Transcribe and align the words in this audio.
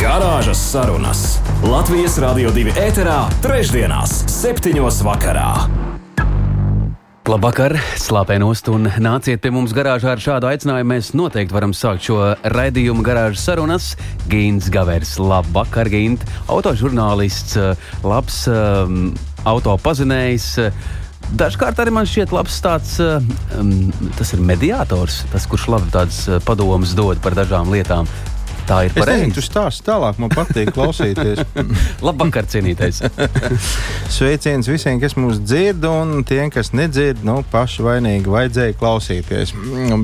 Garāžas 0.00 0.56
sarunas 0.70 1.22
Latvijas 1.60 2.14
Rādio 2.22 2.48
2 2.56 2.72
ēterā, 2.80 3.18
trešdienās, 3.44 4.14
septiņos 4.32 5.02
vakarā. 5.04 5.50
Labvakar, 7.28 7.74
slāpēnost 8.00 8.70
un 8.72 8.88
nāciet 8.96 9.42
pie 9.44 9.52
mums 9.52 9.74
garāžā 9.76 10.14
ar 10.14 10.22
šādu 10.24 10.48
aicinājumu. 10.48 10.88
Mēs 10.94 11.10
noteikti 11.12 11.52
varam 11.52 11.76
sākt 11.76 12.08
šo 12.08 12.16
raidījumu 12.48 13.04
garāžas 13.04 13.44
sarunas. 13.44 13.90
Gīns 14.32 14.70
Gavers, 14.72 15.18
labvakar, 15.20 15.92
Gīnt, 15.92 16.24
autožurnālists, 16.48 17.60
labs 18.00 18.40
um, 18.48 19.12
autopazinējs. 19.52 20.48
Dažkārt 21.36 21.84
arī 21.84 21.92
man 21.92 22.08
šķiet, 22.08 22.32
labs 22.32 22.56
tāds 22.64 22.96
um, 23.04 23.76
tas 24.16 24.32
ir 24.32 24.40
mediātors, 24.48 25.26
tas, 25.28 25.44
kurš 25.44 25.68
labi 25.76 25.92
tādas 25.92 26.24
padomas 26.48 26.96
dod 26.96 27.20
par 27.20 27.36
dažām 27.36 27.68
lietām. 27.68 28.08
Tā 28.70 28.84
ir 28.86 28.92
pareizi. 28.94 29.32
Tu 29.34 29.42
stāsti 29.42 29.82
tālāk, 29.88 30.18
man 30.22 30.30
patīk 30.30 30.68
klausīties. 30.76 31.42
Labvakar, 32.06 32.46
cienītais. 32.50 33.00
Sveiciens 34.16 34.70
visiem, 34.70 35.00
kas 35.02 35.16
mūs 35.18 35.40
dzird, 35.42 35.82
un 35.90 36.22
tiem, 36.26 36.52
kas 36.54 36.70
nedzird, 36.70 37.24
nu, 37.26 37.40
paši 37.50 37.82
vainīgi 37.82 38.30
vajadzēja 38.30 38.76
klausīties. 38.78 39.56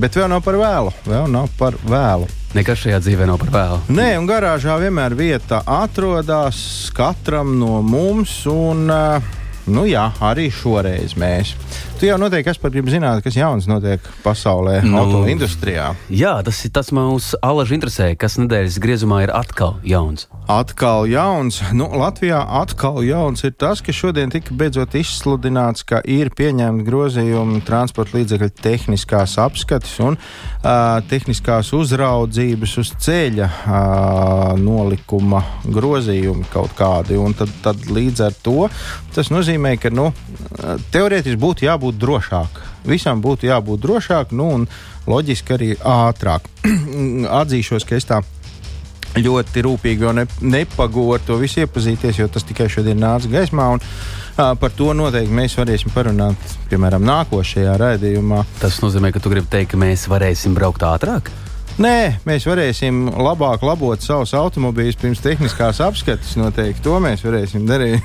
Bet 0.03 0.19
vēl 0.19 0.33
nav 0.35 0.43
par 0.43 0.59
vēlu. 0.59 0.95
Vēl 1.07 1.31
nav 1.31 1.47
par 1.61 1.79
vēlu. 1.87 2.27
Nekas 2.59 2.83
šajā 2.83 2.99
dzīvē 3.05 3.31
nav 3.31 3.39
par 3.45 3.55
vēlu. 3.55 3.79
Nē, 3.95 4.09
un 4.19 4.27
garāžā 4.27 4.81
vienmēr 4.83 5.15
vieta 5.15 5.63
atrodas 5.63 6.59
katram 6.97 7.55
no 7.61 7.79
mums. 7.87 8.41
Un, 8.51 8.91
nu, 9.67 9.87
jā, 9.89 10.09
arī 10.25 10.49
šoreiz 10.53 11.17
mēs. 11.19 11.55
Tu 11.97 12.11
jau 12.11 12.19
noteikti 12.21 12.53
esmu 12.53 12.69
gribējis 12.75 12.99
zināt, 12.99 13.23
kas 13.25 13.37
jauns 13.39 13.67
notiek 13.71 14.05
pasaulē, 14.21 14.83
nu, 14.85 14.99
auto 15.01 15.23
industrijā. 15.33 15.95
Jā, 16.13 16.35
tas 16.45 16.59
ir 16.67 16.73
tas 16.77 16.91
mūs 16.93 17.31
alaži 17.41 17.79
interesē, 17.79 18.11
kas 18.21 18.37
nedēļas 18.37 18.77
griezumā 18.85 19.23
ir 19.25 19.33
atkal 19.33 19.79
jauns. 19.87 20.27
Atkal 20.53 21.09
jauns. 21.09 21.63
Nu, 21.73 21.89
Latvijā 21.97 22.43
atkal 22.61 23.01
jauns 23.07 23.47
ir 23.49 23.55
tas, 23.57 23.81
ka 23.81 23.95
šodien 23.97 24.31
tika 24.31 24.53
beidzot 24.55 24.93
izsludināts, 24.99 25.87
ka 25.89 26.03
ir 26.05 26.29
pieņemti 26.37 26.85
grozījumi 26.85 27.63
transporta 27.67 28.19
līdzekļu 28.19 28.51
tehniskās 28.61 29.39
apskates 29.41 29.97
un 30.05 30.21
uh, 30.21 31.01
tehniskās 31.09 31.73
uzraudzības 31.77 32.77
uz 32.85 32.93
ceļa 33.09 33.49
uh, 33.49 34.53
nolikuma 34.61 35.41
grozījumi 35.65 36.45
kaut 36.53 36.77
kādi. 36.77 37.17
Un 37.17 37.33
tad, 37.41 37.57
tad 37.65 37.89
līdz 37.89 38.27
ar 38.29 38.37
to 38.45 38.69
tas 39.17 39.33
nozīmē, 39.33 39.56
ka 39.81 39.91
nu, 39.95 40.11
teorētiski 40.93 41.41
būtu 41.41 41.67
jābūt 41.67 41.99
drošāk. 42.03 42.63
Visam 42.87 43.23
būtu 43.25 43.49
jābūt 43.49 43.83
drošāk, 43.83 44.33
nu, 44.37 44.49
un 44.59 44.67
loģiski 45.07 45.57
arī 45.57 45.71
ātrāk. 45.81 46.47
Atzīšos, 47.41 47.87
ka 47.89 47.99
es 47.99 48.09
tā 48.09 48.23
ļoti 49.17 49.65
rūpīgi 49.65 50.13
ne, 50.17 50.27
nepagūru 50.45 51.23
to 51.27 51.39
visu 51.41 51.63
iepazīties, 51.65 52.21
jo 52.21 52.29
tas 52.29 52.45
tikai 52.45 52.69
šodien 52.73 53.01
nāca 53.01 53.31
gaismā. 53.33 53.71
Un, 53.77 53.81
uh, 53.81 54.53
par 54.61 54.75
to 54.77 54.93
noteikti 54.97 55.35
mēs 55.35 55.57
varēsim 55.59 55.95
parunāt, 55.95 56.57
piemēram, 56.71 57.05
nākošajā 57.07 57.79
raidījumā. 57.81 58.45
Tas 58.61 58.83
nozīmē, 58.85 59.15
ka 59.15 59.23
tu 59.23 59.33
gribi 59.33 59.51
teikt, 59.53 59.73
ka 59.73 59.81
mēs 59.81 60.09
varēsim 60.13 60.57
braukt 60.57 60.85
ātrāk? 60.87 61.33
Nē, 61.77 62.23
mēs 62.25 62.47
varēsim 62.49 63.03
labāk 63.21 63.61
labot 63.67 64.01
savus 64.01 64.31
automobīļus 64.33 64.97
pirms 64.97 65.21
tehniskās 65.21 65.83
apskates. 65.85 66.31
Noteikti 66.41 66.81
to 66.87 66.97
mēs 67.05 67.21
varēsim 67.27 67.67
darīt. 67.69 68.01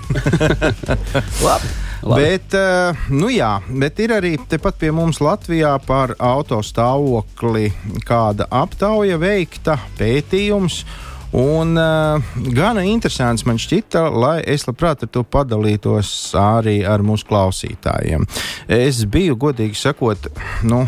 Labi. 1.48 1.72
Labi. 2.02 2.18
Bet, 2.18 2.58
uh, 2.58 3.06
nu 3.14 3.30
jā, 3.32 3.54
bet 3.70 4.02
ir 4.04 4.12
arī 4.18 4.34
tepat 4.52 4.76
pie 4.82 4.90
mums 4.92 5.22
Latvijā 5.24 5.72
par 5.86 6.16
auto 6.20 6.60
stāvokli 6.66 7.70
kāda 8.04 8.50
aptauja 8.52 9.22
veikta, 9.22 9.78
pētījums. 9.96 10.82
Un 11.32 11.78
uh, 11.80 12.22
gana 12.52 12.84
interesants 12.84 13.46
man 13.48 13.60
šķita, 13.62 14.04
lai 14.12 14.42
es 14.52 14.66
labprāt 14.68 15.06
ar 15.06 15.12
to 15.16 15.24
padalītos 15.24 16.10
arī 16.36 16.82
ar 16.84 17.04
mūsu 17.08 17.30
klausītājiem. 17.30 18.26
Es 18.68 19.00
biju, 19.08 19.38
godīgi 19.40 19.80
sakot, 19.80 20.28
nu, 20.68 20.82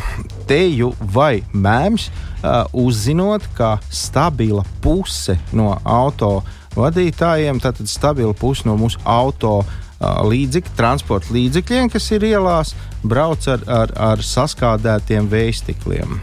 teju 0.49 0.91
vai 1.15 1.45
mēms, 1.55 2.09
uh, 2.09 2.65
uzzinot, 2.75 3.47
ka 3.55 3.77
stabila 3.87 4.65
puse 4.83 5.37
no 5.55 5.77
auto 5.87 6.41
vadītājiem, 6.75 7.63
tātad 7.63 7.87
stabila 7.87 8.35
puse 8.35 8.67
no 8.67 8.75
mūsu 8.79 8.99
auto 9.07 9.61
līdzekļi, 10.03 10.75
transporta 10.75 11.31
līdzekļiem, 11.31 11.87
kas 11.93 12.09
ir 12.11 12.25
ielās, 12.27 12.73
brauc 13.07 13.47
ar, 13.47 13.63
ar, 13.71 13.93
ar 14.11 14.23
saskādētiem 14.27 15.29
vējstikliem. 15.31 16.17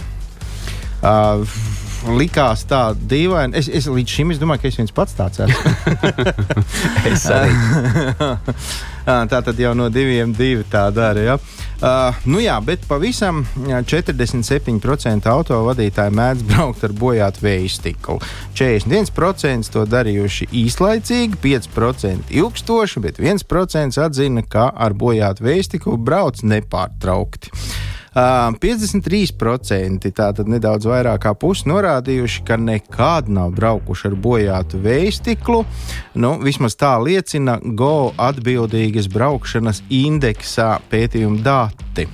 Uh, 1.01 1.49
likās 2.09 2.65
tā 2.69 2.91
dīvaini. 2.95 3.57
Es, 3.59 3.69
es 3.69 3.89
līdz 3.91 4.17
šim 4.17 4.35
es 4.35 4.41
domāju, 4.41 4.63
ka 4.63 4.71
es 4.71 4.79
viens 4.81 4.95
pats 4.95 5.17
tāds 5.19 5.43
esmu. 5.45 5.73
es 7.11 7.27
arī. 7.35 7.55
tā 9.31 9.41
tad 9.41 9.59
jau 9.59 9.75
no 9.77 9.89
diviem 9.93 10.33
divi 10.37 10.65
tā 10.71 10.87
dara. 10.95 11.25
Ja? 11.25 11.37
Uh, 11.81 12.17
nu 12.29 12.43
jā, 12.43 12.59
bet 12.61 12.83
pavisam 12.89 13.43
47% 13.57 15.29
autovadītāji 15.33 16.13
mēdz 16.17 16.45
braukt 16.51 16.85
ar 16.85 16.93
bojātu 16.97 17.45
vēja 17.47 17.71
stiklu. 17.73 18.19
41% 18.59 19.73
to 19.73 19.87
darījuši 19.89 20.51
īslaicīgi, 20.65 21.41
5% 21.41 22.35
ilgstoši, 22.37 23.05
bet 23.07 23.23
1% 23.25 24.05
atzina, 24.05 24.45
ka 24.45 24.69
ar 24.77 24.93
bojātu 24.93 25.49
vēja 25.49 25.71
stiklu 25.71 25.97
brauc 25.97 26.45
nepārtraukti. 26.45 27.55
Uh, 28.11 28.51
53% 28.59 30.11
tātad 30.19 30.49
nedaudz 30.51 30.89
vairāk 30.91 31.23
kā 31.23 31.35
pusi 31.39 31.69
norādījuši, 31.71 32.43
ka 32.49 32.57
nekad 32.59 33.29
nav 33.31 33.53
braukuši 33.55 34.09
ar 34.11 34.17
bojātu 34.19 34.81
vēja 34.83 35.13
stiklu. 35.15 35.61
Nu, 36.19 36.33
vismaz 36.43 36.75
tā 36.81 36.97
liecina 36.99 37.61
GO 37.63 38.11
atbildīgas 38.19 39.07
braukšanas 39.15 39.85
indeksā 39.95 40.73
pētījuma 40.91 41.45
dati. 41.47 42.09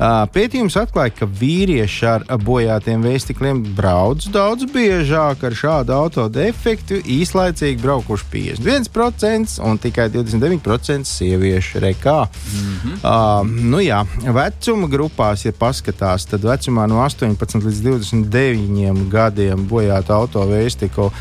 Pētījums 0.00 0.78
atklāja, 0.80 1.12
ka 1.12 1.26
vīrieši 1.28 2.06
ar 2.08 2.22
bojātiem 2.40 3.02
vēstikliem 3.04 3.58
brauc 3.76 4.24
daudz 4.32 4.64
biežāk 4.72 5.42
ar 5.44 5.56
šādu 5.56 5.92
auto 5.92 6.24
defektu, 6.32 7.02
īslaicīgi 7.04 7.82
braukuši 7.82 8.24
51% 8.32 9.58
un 9.68 9.80
tikai 9.82 10.06
29% 10.14 11.04
sieviešu 11.04 11.82
rekā. 11.84 12.22
Mm 12.24 12.78
-hmm. 12.78 12.94
uh, 13.02 13.50
nu 13.72 13.82
jā, 13.84 14.00
vecuma 14.24 14.88
grupās, 14.88 15.44
ja 15.44 15.52
paskatās, 15.52 16.24
tad 16.26 16.48
vecumā 16.48 16.86
no 16.88 17.02
18 17.04 17.60
līdz 17.66 17.82
29 17.84 19.08
gadiem 19.08 19.68
bojāta 19.68 20.16
auto 20.16 20.46
vēstiklu 20.48 21.10
uh, 21.10 21.12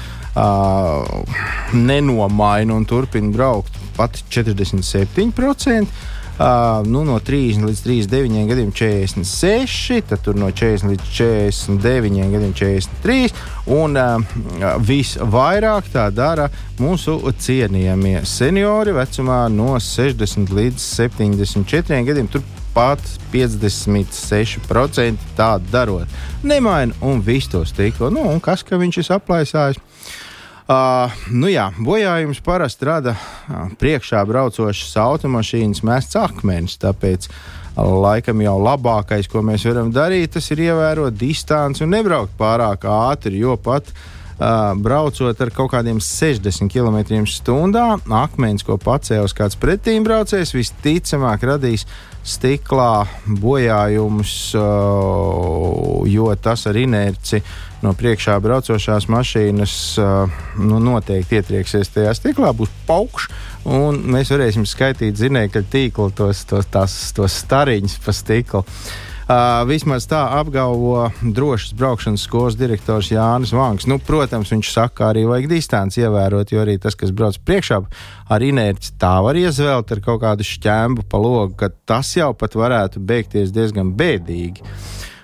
nenomaina 1.73 2.73
un 2.73 2.85
turpina 2.85 3.31
braukt 3.31 3.73
pat 3.97 4.23
47%. 4.29 5.85
Uh, 6.39 6.87
nu, 6.87 7.01
no 7.03 7.17
30 7.19 7.65
līdz 7.67 7.81
39 7.83 8.45
gadiem 8.47 8.69
46, 8.71 10.05
tad 10.07 10.27
no 10.39 10.47
40 10.55 10.87
līdz 10.87 11.09
49 11.11 12.31
gadiem 12.31 12.53
43. 12.55 13.33
Un 13.75 13.99
uh, 13.99 14.23
visvairāk 14.79 15.89
tā 15.91 16.05
dara 16.15 16.47
mūsu 16.79 17.17
cienījamie 17.43 18.21
seniori 18.23 18.95
vecumā 18.95 19.41
no 19.51 19.73
60 19.83 20.55
līdz 20.55 20.79
74 20.79 22.07
gadiem. 22.07 22.31
Tur 22.31 22.47
pat 22.71 23.03
56% 23.33 25.27
tādu 25.35 25.71
darot. 25.75 26.07
Nemaina 26.47 26.95
un 27.03 27.19
viss 27.19 27.51
to 27.51 27.65
stiklu. 27.67 28.13
Nu, 28.15 28.23
un 28.31 28.39
kas, 28.39 28.63
ka 28.63 28.79
viņš 28.79 29.03
ir 29.03 29.13
aplaisājis? 29.17 29.83
Uh, 30.69 31.09
nu 31.33 31.49
jā, 31.49 31.71
bojājums 31.81 32.43
parasti 32.45 32.85
rada 32.85 33.15
priekšā 33.81 34.21
braucošas 34.29 34.91
automašīnas 35.01 35.81
mests 35.87 36.19
akmeņus. 36.19 36.77
Tāpēc 36.83 37.25
laikam 37.79 38.43
jau 38.43 38.53
labākais, 38.61 39.25
ko 39.31 39.41
mēs 39.45 39.65
varam 39.65 39.89
darīt, 39.95 40.35
tas 40.35 40.51
ir 40.53 40.61
ievērot 40.67 41.17
distanci 41.17 41.81
un 41.85 41.95
nebraukt 41.95 42.37
pārāk 42.37 42.85
ātri, 42.85 43.41
jo 43.41 43.55
pat 43.57 43.89
uh, 43.89 44.18
braucot 44.39 45.41
ar 45.43 45.51
kaut 45.51 45.73
kādiem 45.73 45.99
60 45.99 46.71
km/h, 46.71 47.81
akmens, 48.19 48.63
ko 48.63 48.77
pacēlis 48.79 49.35
kāds 49.35 49.59
pretīmbraucējs, 49.59 50.55
visticamāk 50.55 51.43
radīs 51.43 51.85
stiklā 52.23 53.07
bojājumus, 53.25 54.33
uh, 54.55 56.05
jo 56.07 56.29
tas 56.41 56.65
ar 56.69 56.77
inerci 56.77 57.41
no 57.83 57.93
priekšā 57.95 58.35
braucošās 58.43 59.07
mašīnas 59.11 59.75
uh, 60.03 60.39
nu, 60.59 60.79
noteikti 60.83 61.39
ietrieksies 61.39 61.91
tajā 61.95 62.15
stiklā, 62.17 62.51
būs 62.55 62.71
paukšs 62.87 63.29
un 63.67 64.01
mēs 64.13 64.31
varēsim 64.33 64.67
skaitīt 64.67 65.19
zinēkļu 65.19 65.63
tīklu, 65.71 66.09
tos, 66.15 66.43
tos, 66.49 66.67
tās, 66.71 66.97
tos 67.15 67.39
stariņus 67.43 67.99
pa 68.05 68.15
stiklu. 68.15 68.65
Vismaz 69.69 70.07
tā 70.09 70.23
apgalvo 70.39 71.03
drošas 71.21 71.75
braukšanas 71.77 72.23
skolas 72.25 72.55
direktors 72.57 73.11
Jānis 73.13 73.51
Vanks. 73.53 73.85
Nu, 73.85 73.99
protams, 74.01 74.49
viņš 74.49 74.71
saka, 74.73 74.95
ka 74.95 75.09
arī 75.11 75.27
vajag 75.29 75.51
distanci 75.51 76.01
ievērot, 76.01 76.49
jo 76.49 76.63
arī 76.63 76.79
tas, 76.81 76.97
kas 76.97 77.13
brauc 77.13 77.37
priekšā 77.45 77.77
ar 78.33 78.45
inerci, 78.45 78.95
tā 78.97 79.13
var 79.21 79.37
iezvelt 79.37 79.93
ar 79.93 80.01
kaut 80.01 80.23
kādu 80.23 80.47
šķēmu 80.49 81.05
pa 81.05 81.21
logu, 81.21 81.53
ka 81.61 81.69
tas 81.69 82.09
jau 82.17 82.31
pat 82.33 82.57
varētu 82.57 83.03
beigties 83.05 83.53
diezgan 83.53 83.93
bēdīgi. 83.99 84.65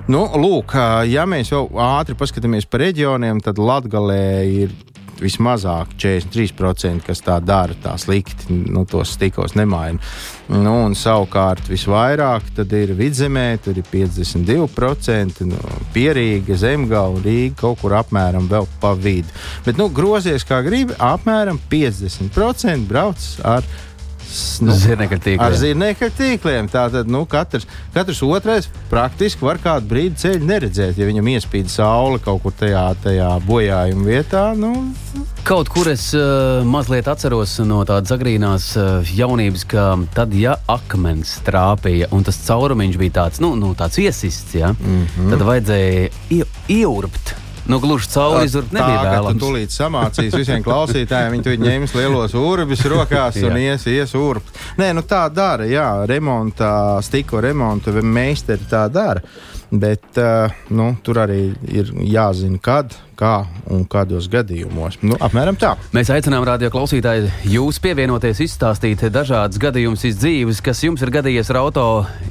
Nu, 0.05 0.27
lūk, 0.37 0.77
ja 1.09 1.25
mēs 1.25 1.49
jau 1.49 1.65
ātri 1.81 2.13
paskatāmies 2.13 2.69
pa 2.69 2.83
reģioniem, 2.85 3.41
tad 3.41 3.57
Latvijā 3.57 4.21
ir 4.45 4.75
vismazāk 5.17 5.95
43%, 5.97 7.01
kas 7.07 7.25
tā 7.25 7.39
dara, 7.41 7.73
tā 7.81 7.97
slikti, 7.97 8.53
nu, 8.53 8.85
tos 8.85 9.15
stikos 9.17 9.57
nemaina. 9.57 9.97
Nu, 10.45 10.73
un 10.85 10.93
savukārt 10.93 11.65
visvairāk 11.71 12.51
ir 12.77 12.91
vidzemē, 12.93 13.47
tur 13.65 13.79
ir 13.81 13.87
52%, 13.89 15.41
nu, 15.49 15.57
pierīga, 15.95 16.57
zemgala, 16.61 17.17
Rīga 17.25 17.55
kaut 17.63 17.81
kur 17.81 17.95
apmēram 17.97 18.45
vēl 18.51 18.67
pa 18.81 18.93
vidu. 18.93 19.33
Bet, 19.65 19.79
nu, 19.81 19.89
grozies 19.89 20.45
kā 20.45 20.61
gribi, 20.61 20.93
apmēram 21.01 21.57
50% 21.71 22.85
brauc 22.85 23.25
ar 23.41 23.65
nu, 24.65 24.75
zirnekļa 24.75 25.19
tīkliem. 25.19 25.43
Ar 25.45 25.57
zirnekļa 25.59 26.09
tīkliem. 26.17 26.69
Tātad 26.71 27.09
nu, 27.11 27.23
katrs, 27.29 27.67
katrs 27.93 28.21
otrais 28.25 28.69
praktiski 28.91 29.45
var 29.45 29.59
kādu 29.63 29.89
brīdi 29.91 30.19
ceļu 30.23 30.49
neredzēt, 30.49 30.99
ja 30.99 31.07
viņam 31.09 31.31
iespīd 31.35 31.71
saule 31.71 32.19
kaut 32.23 32.43
kur 32.43 32.55
tajā, 32.59 32.87
tajā 33.03 33.31
bojājuma 33.47 34.09
vietā. 34.09 34.47
Nu, 34.57 34.73
Kaut 35.45 35.69
kur 35.69 35.85
es 35.91 36.07
uh, 36.17 36.65
mazliet 36.65 37.05
atceros 37.11 37.59
no 37.69 37.83
tādas 37.85 38.09
agrīnās 38.15 38.71
uh, 38.81 39.11
jaunības, 39.13 39.67
ka 39.69 39.83
tad, 40.15 40.33
ja 40.33 40.55
akmens 40.71 41.35
trāpīja 41.45 42.09
un 42.17 42.25
tas 42.25 42.41
caurumiņš 42.47 42.97
bija 42.97 43.17
tāds, 43.21 43.43
nu, 43.43 43.53
nu, 43.59 43.75
tāds 43.77 44.01
iesists, 44.01 44.57
ja, 44.57 44.73
mm 44.73 45.05
-hmm. 45.05 45.31
tad 45.35 45.45
vajadzēja 45.45 46.09
ie, 46.33 46.43
ieurbt 46.81 47.35
Nu, 47.65 47.79
gluži 47.79 48.09
cauri 48.13 48.45
izurbt 48.45 48.73
nebija 48.75 49.01
tā, 49.01 49.11
vēlams. 49.15 49.39
Tu 49.39 49.45
tūlīt 49.45 49.73
samācīs 49.73 50.35
visiem 50.37 50.61
klausītājiem, 50.65 51.33
viņi 51.33 51.45
tur 51.47 51.57
ņems 51.63 51.95
lielos 51.97 52.35
urbis 52.37 52.85
rokās 52.91 53.39
un 53.41 53.57
ies, 53.65 53.87
ies 53.89 54.13
urbt. 54.19 54.61
Nē, 54.77 54.91
nu 54.97 55.01
tā 55.07 55.23
dara, 55.33 55.65
jā, 55.69 55.87
remonta, 56.09 56.69
stiko 57.05 57.41
remonta 57.41 57.95
meistari 58.05 58.69
tā 58.69 58.85
dara. 58.93 59.25
Bet 59.71 60.19
uh, 60.21 60.53
nu, 60.69 60.91
tur 61.03 61.23
arī 61.23 61.49
ir 61.71 61.89
jāzina, 62.05 62.59
kad, 62.61 62.93
kā 63.17 63.45
un 63.71 63.85
kādos 63.89 64.27
gadījumos. 64.31 64.99
Nu, 65.05 65.17
apmēram 65.23 65.57
tā. 65.59 65.73
Mēs 65.95 66.11
aicinām 66.13 66.45
radio 66.47 66.69
klausītāju 66.73 67.29
jūs 67.49 67.79
pievienoties, 67.83 68.43
izstāstīt 68.45 69.05
dažādas 69.13 69.59
gadījumus 69.61 70.05
iz 70.09 70.19
dzīves, 70.19 70.61
kas 70.65 70.83
jums 70.85 71.03
ir 71.05 71.13
gadījies 71.15 71.51
ar 71.53 71.61
auto. 71.63 71.85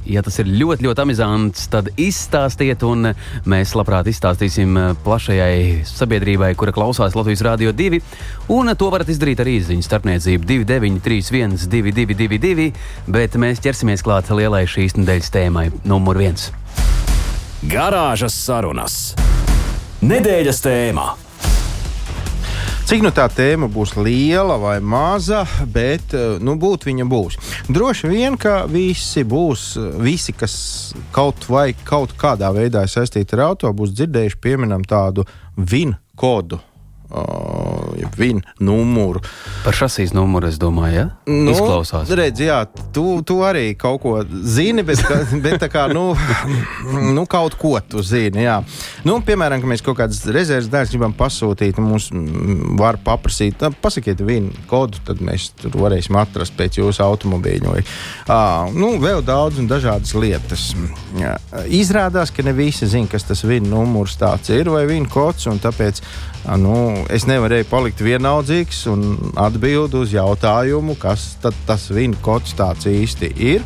Ja 0.08 0.22
tas 0.24 0.38
ir 0.42 0.50
ļoti, 0.50 0.86
ļoti 0.86 1.04
amizants, 1.04 1.66
tad 1.72 1.90
izstāstiet, 1.96 2.84
un 2.86 3.12
mēs 3.48 3.74
labprāt 3.78 4.10
izstāstīsim 4.12 4.76
plašajai 5.04 5.84
sabiedrībai, 5.88 6.52
kura 6.60 6.74
klausās 6.76 7.16
Latvijas 7.18 7.44
Rādio 7.48 7.74
2. 7.74 8.02
Un 8.54 8.72
to 8.78 8.90
varat 8.92 9.10
izdarīt 9.12 9.42
arī 9.42 9.58
izziņas 9.60 9.88
starpniecību 9.90 10.50
2931, 10.52 11.68
222, 11.72 12.70
bet 13.10 13.40
mēs 13.40 13.64
ķersimies 13.64 14.04
klāt 14.04 14.30
lielai 14.34 14.66
šīs 14.68 14.98
nedēļas 15.00 15.34
tēmai, 15.34 15.70
numur 15.88 16.20
viens. 16.20 16.52
Garāžas 17.64 18.34
sarunas. 18.36 18.94
Nedēļas 20.04 20.58
tēmā. 20.60 21.04
Cik 22.84 23.00
nu 23.06 23.08
tā 23.16 23.24
tēma 23.32 23.70
būs 23.72 23.94
liela 23.96 24.58
vai 24.60 24.74
maza, 24.84 25.40
bet 25.72 26.12
eh, 26.12 26.36
nu, 26.44 26.58
būt 26.60 26.84
viņa 26.84 27.06
būs. 27.08 27.38
Droši 27.72 28.10
vien, 28.12 28.36
ka 28.36 28.66
visi 28.68 29.24
būs, 29.24 29.64
visi, 30.04 30.36
kas 30.36 30.58
kaut 31.16 31.48
vai 31.48 31.70
kaut 31.88 32.12
kādā 32.20 32.52
veidā 32.52 32.84
saistīti 32.84 33.38
ar 33.38 33.46
auto, 33.48 33.72
būs 33.72 33.96
dzirdējuši 33.96 34.40
pieminam 34.44 34.84
tādu 34.84 35.24
VIN 35.56 35.96
kodu 36.20 36.60
uh, 37.14 37.84
viņa 38.18 38.56
numuru. 38.64 39.22
Par 39.64 39.76
šasīs 39.76 40.14
numuru 40.14 40.48
es 40.50 40.58
domāju, 40.60 40.94
ja? 40.94 41.06
Nu, 41.30 41.52
Izklausās. 41.54 42.10
Redz, 42.14 42.42
jā, 42.44 42.60
tu, 42.94 43.20
tu 43.26 43.40
arī 43.46 43.72
kaut 43.78 44.02
ko 44.02 44.16
zini, 44.26 44.84
bet, 44.86 45.02
bet 45.44 45.64
kā, 45.72 45.86
nu, 45.92 46.12
nu, 47.14 47.26
kaut 47.30 47.56
ko 47.60 47.76
tu 47.80 48.02
zini, 48.04 48.44
jā. 48.44 48.60
Nu, 49.06 49.18
piemēram, 49.24 49.62
ka 49.62 49.70
mēs 49.70 49.84
kaut 49.84 49.98
kādas 50.02 50.22
rezerves 50.34 50.70
daļas 50.72 50.92
gribam 50.94 51.16
pasūtīt, 51.16 51.80
mums 51.82 52.10
var 52.78 52.98
paprasīt, 53.04 53.62
nu, 53.62 53.72
pasakiet 53.84 54.22
vienu 54.24 54.52
kodu, 54.70 55.00
tad 55.06 55.22
mēs 55.24 55.50
tur 55.60 55.76
varēsim 55.80 56.18
atrast 56.20 56.56
pēc 56.58 56.80
jūsu 56.80 57.04
automobīļa. 57.06 57.74
Uh, 57.74 58.74
nu, 58.76 58.94
vēl 59.02 59.22
daudz 59.24 59.60
un 59.62 59.68
dažādas 59.70 60.14
lietas. 60.18 60.70
Jā. 61.18 61.36
Izrādās, 61.70 62.32
ka 62.34 62.44
ne 62.46 62.54
visi 62.56 62.88
zina, 62.90 63.08
kas 63.10 63.26
tas 63.28 63.44
viena 63.46 63.70
numurs 63.70 64.18
tāds 64.20 64.50
ir 64.54 64.70
vai 64.72 64.84
viena 64.90 65.08
kods, 65.10 65.46
un 65.50 65.60
tāpēc 65.62 66.02
nu, 66.60 67.03
es 67.12 67.26
nevarēju 67.28 67.68
palikt 67.70 68.00
vienaldzīgs 68.04 68.84
un 68.92 69.04
atbildēt 69.40 69.96
uz 69.98 70.14
jautājumu, 70.14 70.96
kas 71.00 71.34
tas 71.42 71.88
viņa 71.92 72.20
kods 72.24 72.56
tāds 72.58 72.88
īsti 72.90 73.32
ir. 73.52 73.64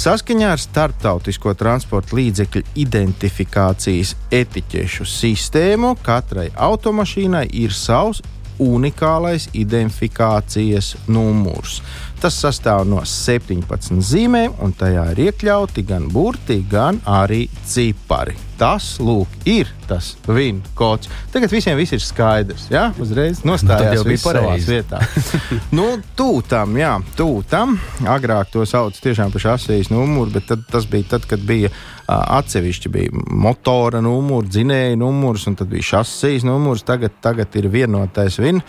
Saskaņā 0.00 0.52
ar 0.54 0.60
starptautisko 0.62 1.52
transporta 1.58 2.14
līdzekļu 2.16 2.62
identifikācijas 2.78 4.14
etiķešu 4.32 5.06
sistēmu 5.08 5.96
katrai 6.06 6.48
automašīnai 6.54 7.48
ir 7.60 7.74
savs 7.74 8.22
unikālais 8.60 9.48
identifikācijas 9.56 10.94
numurs. 11.08 11.80
Tas 12.20 12.36
sastāv 12.36 12.84
no 12.84 13.00
17 13.08 14.02
zīmēm, 14.04 14.58
un 14.60 14.74
tajā 14.76 15.06
ir 15.14 15.22
iekļauti 15.30 15.86
gan 15.88 16.04
burti, 16.12 16.58
gan 16.68 17.00
arī 17.08 17.46
cipari. 17.64 18.36
Tas, 18.60 18.98
lūk, 19.00 19.38
ir 19.48 19.70
tas 19.88 20.10
viņa 20.28 20.74
kods. 20.76 21.08
Tagad 21.32 21.48
visiem 21.54 21.78
viss 21.80 21.96
ir 21.96 22.02
skaidrs. 22.04 22.66
Jā, 22.68 22.90
uzreiz 23.00 23.40
nostājās 23.48 24.04
nu, 24.04 24.18
savā 24.20 24.58
vietā. 24.60 25.00
nu, 25.78 25.86
tūtam, 26.18 26.76
jā, 26.76 26.92
tūtam. 27.16 27.78
Agrāk 28.04 28.52
to 28.52 28.66
sauc 28.68 29.00
tiešām 29.00 29.32
par 29.32 29.46
šasijas 29.46 29.88
numuru, 29.88 30.34
bet 30.36 30.50
tad, 30.52 30.68
tas 30.68 30.84
bija 30.92 31.14
tad, 31.16 31.24
kad 31.30 31.40
bija 31.48 31.72
atsevišķi 32.10 32.92
bija 32.92 33.24
motora 33.30 34.00
numurs, 34.04 34.50
dzinēja 34.50 34.98
numurs, 35.00 35.46
un 35.50 35.58
tad 35.58 35.70
bija 35.72 35.94
šasijas 35.94 36.46
numurs. 36.48 36.84
Tagad, 36.86 37.18
tagad 37.22 37.54
ir 37.60 37.70
vienotais 37.72 38.38
viņa, 38.40 38.64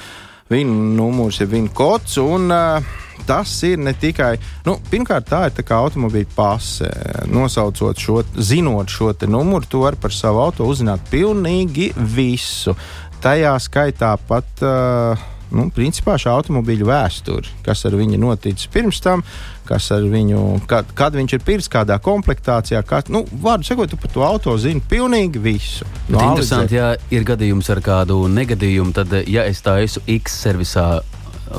viņa 0.51 0.75
numurs, 0.97 1.41
ir 1.41 1.49
viņa 1.51 1.73
kods. 1.77 2.17
Un, 2.21 2.51
uh, 2.53 2.99
tas 3.27 3.53
ir 3.67 3.81
ne 3.81 3.93
tikai, 3.97 4.35
nu, 4.65 4.77
pirmkārt, 4.91 5.29
tā 5.29 5.45
ir 5.47 5.55
tā 5.57 5.65
kā 5.65 5.79
automobīļa 5.85 6.35
pase. 6.35 6.91
Nosaucot 7.31 7.99
šo, 8.01 8.21
zinot 8.37 8.91
šo 8.91 9.13
numuru, 9.27 9.69
tu 9.69 9.83
vari 9.85 9.99
par 10.01 10.13
savu 10.15 10.41
auto 10.45 10.67
uzzināt 10.69 11.09
pilnīgi 11.11 11.91
visu. 11.95 12.75
Tajā 13.21 13.57
skaitā 13.61 14.15
pat. 14.27 14.65
Uh, 14.65 15.29
nu, 15.51 15.67
principā 15.75 16.15
šī 16.19 16.31
automobīļa 16.31 16.87
vēsture, 16.87 17.55
kas 17.65 17.83
ar 17.87 17.97
viņu 17.99 18.19
noticis 18.21 18.69
pirms 18.71 19.01
tam, 19.03 19.23
kas 19.71 19.87
ar 19.95 20.05
viņu, 20.11 20.43
kad, 20.69 20.91
kad 20.97 21.15
viņš 21.15 21.37
ir 21.39 21.43
pirms 21.47 21.71
kādā 21.71 21.97
komplektācijā. 22.03 22.83
Kā, 22.87 23.01
nu, 23.13 23.23
Vārdu 23.41 23.71
sakot, 23.71 23.89
tu 23.91 23.99
par 23.99 24.11
to 24.13 24.27
auto 24.27 24.57
zini 24.59 24.83
pilnīgi 24.91 25.41
visu. 25.41 25.87
No 26.11 26.21
interesanti, 26.27 26.77
ja 26.77 26.93
ir 27.13 27.25
gadījums 27.27 27.71
ar 27.71 27.81
kādu 27.83 28.21
negadījumu, 28.31 28.93
tad, 28.99 29.15
ja 29.31 29.47
es 29.49 29.63
tā 29.63 29.79
esmu 29.81 30.03
X 30.19 30.39
servisā, 30.43 30.87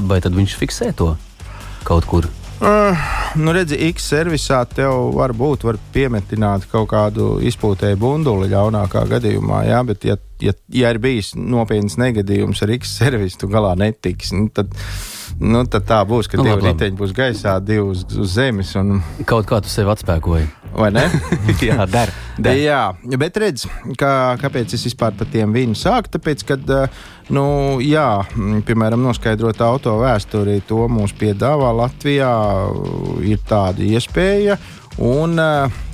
vai 0.06 0.20
tad 0.24 0.36
viņš 0.36 0.56
fiksē 0.60 0.94
to? 0.96 1.14
kaut 1.84 2.06
kur? 2.06 2.28
Uh, 2.62 2.96
nu, 3.34 3.50
redzi, 3.52 3.74
X 3.90 4.06
servisā 4.12 4.60
tev 4.70 5.10
var 5.16 5.34
būt, 5.34 5.64
var 5.66 5.78
piemetināt 5.94 6.68
kaut 6.70 6.92
kādu 6.92 7.34
izpūtēju 7.42 7.98
bunduli 7.98 8.52
ļaunākā 8.52 9.02
gadījumā, 9.16 9.64
jā, 9.66 9.80
bet, 9.88 10.06
ja, 10.06 10.16
ja, 10.42 10.54
ja 10.72 10.92
ir 10.92 11.00
bijis 11.02 11.32
nopietns 11.38 11.98
negadījums 12.00 12.62
ar 12.64 12.74
X 12.78 12.96
servisu, 13.00 13.42
tu 13.42 13.50
galā 13.52 13.74
netiksi. 13.78 14.34
Nu, 14.36 14.48
tad, 14.54 14.72
nu, 15.40 15.64
tad 15.70 15.86
tā 15.88 16.00
būs, 16.08 16.30
ka 16.30 16.40
nu, 16.40 16.46
divi 16.48 16.70
riteņi 16.70 16.98
būs 16.98 17.14
gaisā, 17.16 17.58
divi 17.64 17.84
uz, 17.92 18.04
uz 18.16 18.34
zemes. 18.36 18.74
Un... 18.80 19.00
Kaut 19.28 19.48
kā 19.50 19.62
tu 19.62 19.72
sevi 19.72 19.92
atspēkoji. 19.94 20.48
Vai 20.72 20.88
ne? 20.94 21.04
Jā, 21.68 21.84
der, 21.90 22.12
der. 22.40 22.56
Jā, 22.56 22.82
bet 23.20 23.36
redz, 23.40 23.66
kā, 24.00 24.12
kāpēc 24.40 24.72
es 24.72 24.86
vispār 24.88 25.12
par 25.18 25.28
tiem 25.32 25.52
vīnu 25.52 25.76
sāku? 25.76 26.14
Tāpēc, 26.14 26.46
kad, 26.48 26.72
nu, 27.32 27.44
jā, 27.84 28.06
piemēram, 28.68 29.04
noskaidrot 29.04 29.60
auto 29.66 29.98
vēsturi, 30.00 30.62
to 30.68 30.86
mums 30.88 31.12
piedāvā 31.20 31.74
Latvijā, 31.76 32.32
ir 33.28 33.44
tāda 33.48 33.84
iespēja. 33.84 34.56
Un, 35.04 35.36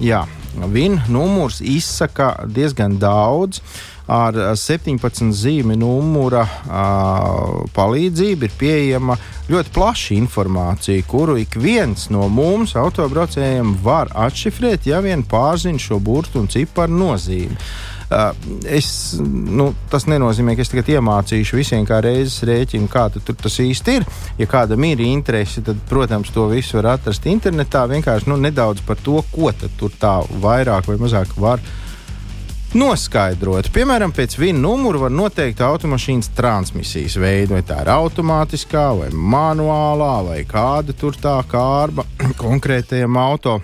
jā, 0.03 0.23
vīna 0.67 1.11
numurs 1.11 1.61
izsaka 1.63 2.33
diezgan 2.47 2.99
daudz 3.03 3.63
ar 4.09 4.37
17 4.57 5.33
zīmju 5.37 5.77
numura 5.77 6.45
uh, 6.45 7.67
palīdzību 7.77 8.49
ir 8.49 8.55
pieejama 8.57 9.19
ļoti 9.49 9.73
plaša 9.75 10.15
informācija, 10.17 11.05
kuru 11.09 11.37
ik 11.41 11.59
viens 11.61 12.09
no 12.13 12.25
mums, 12.33 12.75
autobraucējiem, 12.77 13.77
var 13.85 14.13
atšifrēt, 14.17 14.89
ja 14.89 15.03
vien 15.05 15.25
pārzina 15.29 15.81
šo 15.81 16.01
burtu 16.01 16.41
un 16.41 16.49
ciparu 16.53 16.97
nozīmi. 16.97 17.57
Uh, 18.09 18.31
es, 18.65 19.19
nu, 19.21 19.67
tas 19.93 20.07
nenozīmē, 20.09 20.55
ka 20.57 20.65
es 20.65 20.73
tagad 20.73 20.89
iemācīšu 20.95 21.59
visiem 21.59 21.85
kā 21.89 21.99
reizes 22.01 22.41
rēķinu, 22.49 22.89
kā 22.89 23.11
tas 23.13 23.59
īsti 23.61 23.99
ir. 23.99 24.07
Ja 24.41 24.47
kādam 24.49 24.87
ir 24.89 25.03
interese, 25.05 25.61
tad, 25.67 25.83
protams, 25.91 26.33
to 26.33 26.47
visu 26.49 26.79
var 26.79 26.95
atrast 26.95 27.29
internetā. 27.29 27.85
Vienkārši 27.93 28.33
nu, 28.33 28.41
nedaudz 28.41 28.81
par 28.89 28.97
to, 29.05 29.21
ko 29.35 29.53
tur 29.77 29.93
tā 30.01 30.15
vairāk 30.41 30.89
vai 30.89 30.97
mazāk 31.05 31.37
var 31.37 31.61
noskaidrot. 32.77 33.71
Piemēram, 33.73 34.13
pēc 34.13 34.37
viena 34.41 34.61
numura 34.61 35.05
var 35.07 35.15
noteikt 35.15 35.63
automašīnas 35.65 36.33
transmisijas 36.37 37.17
veidu, 37.21 37.57
vai 37.57 37.63
tā 37.67 37.81
ir 37.85 37.91
automātiskā, 37.93 38.85
vai 38.99 39.09
manuālā, 39.13 40.13
vai 40.27 40.39
kāda 40.49 40.97
tur 40.97 41.17
tā 41.17 41.39
kārba 41.49 42.05
konkrētajam 42.43 43.17
auto. 43.21 43.59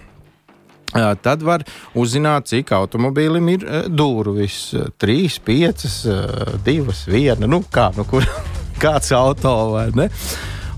Tad 0.94 1.42
var 1.42 1.64
uzzināt, 1.98 2.46
cik 2.46 2.70
automobīlim 2.76 3.48
ir 3.56 3.64
durvis. 3.90 4.58
Trīs, 5.00 5.40
piecas, 5.42 6.04
divas, 6.62 7.02
viena. 7.10 7.48
Nu, 7.50 7.64
kā, 7.66 7.88
nu, 7.96 8.06
kur, 8.06 8.26
kāds 8.82 9.10
auto 9.16 9.56
vai 9.74 9.88
ne? 9.98 10.10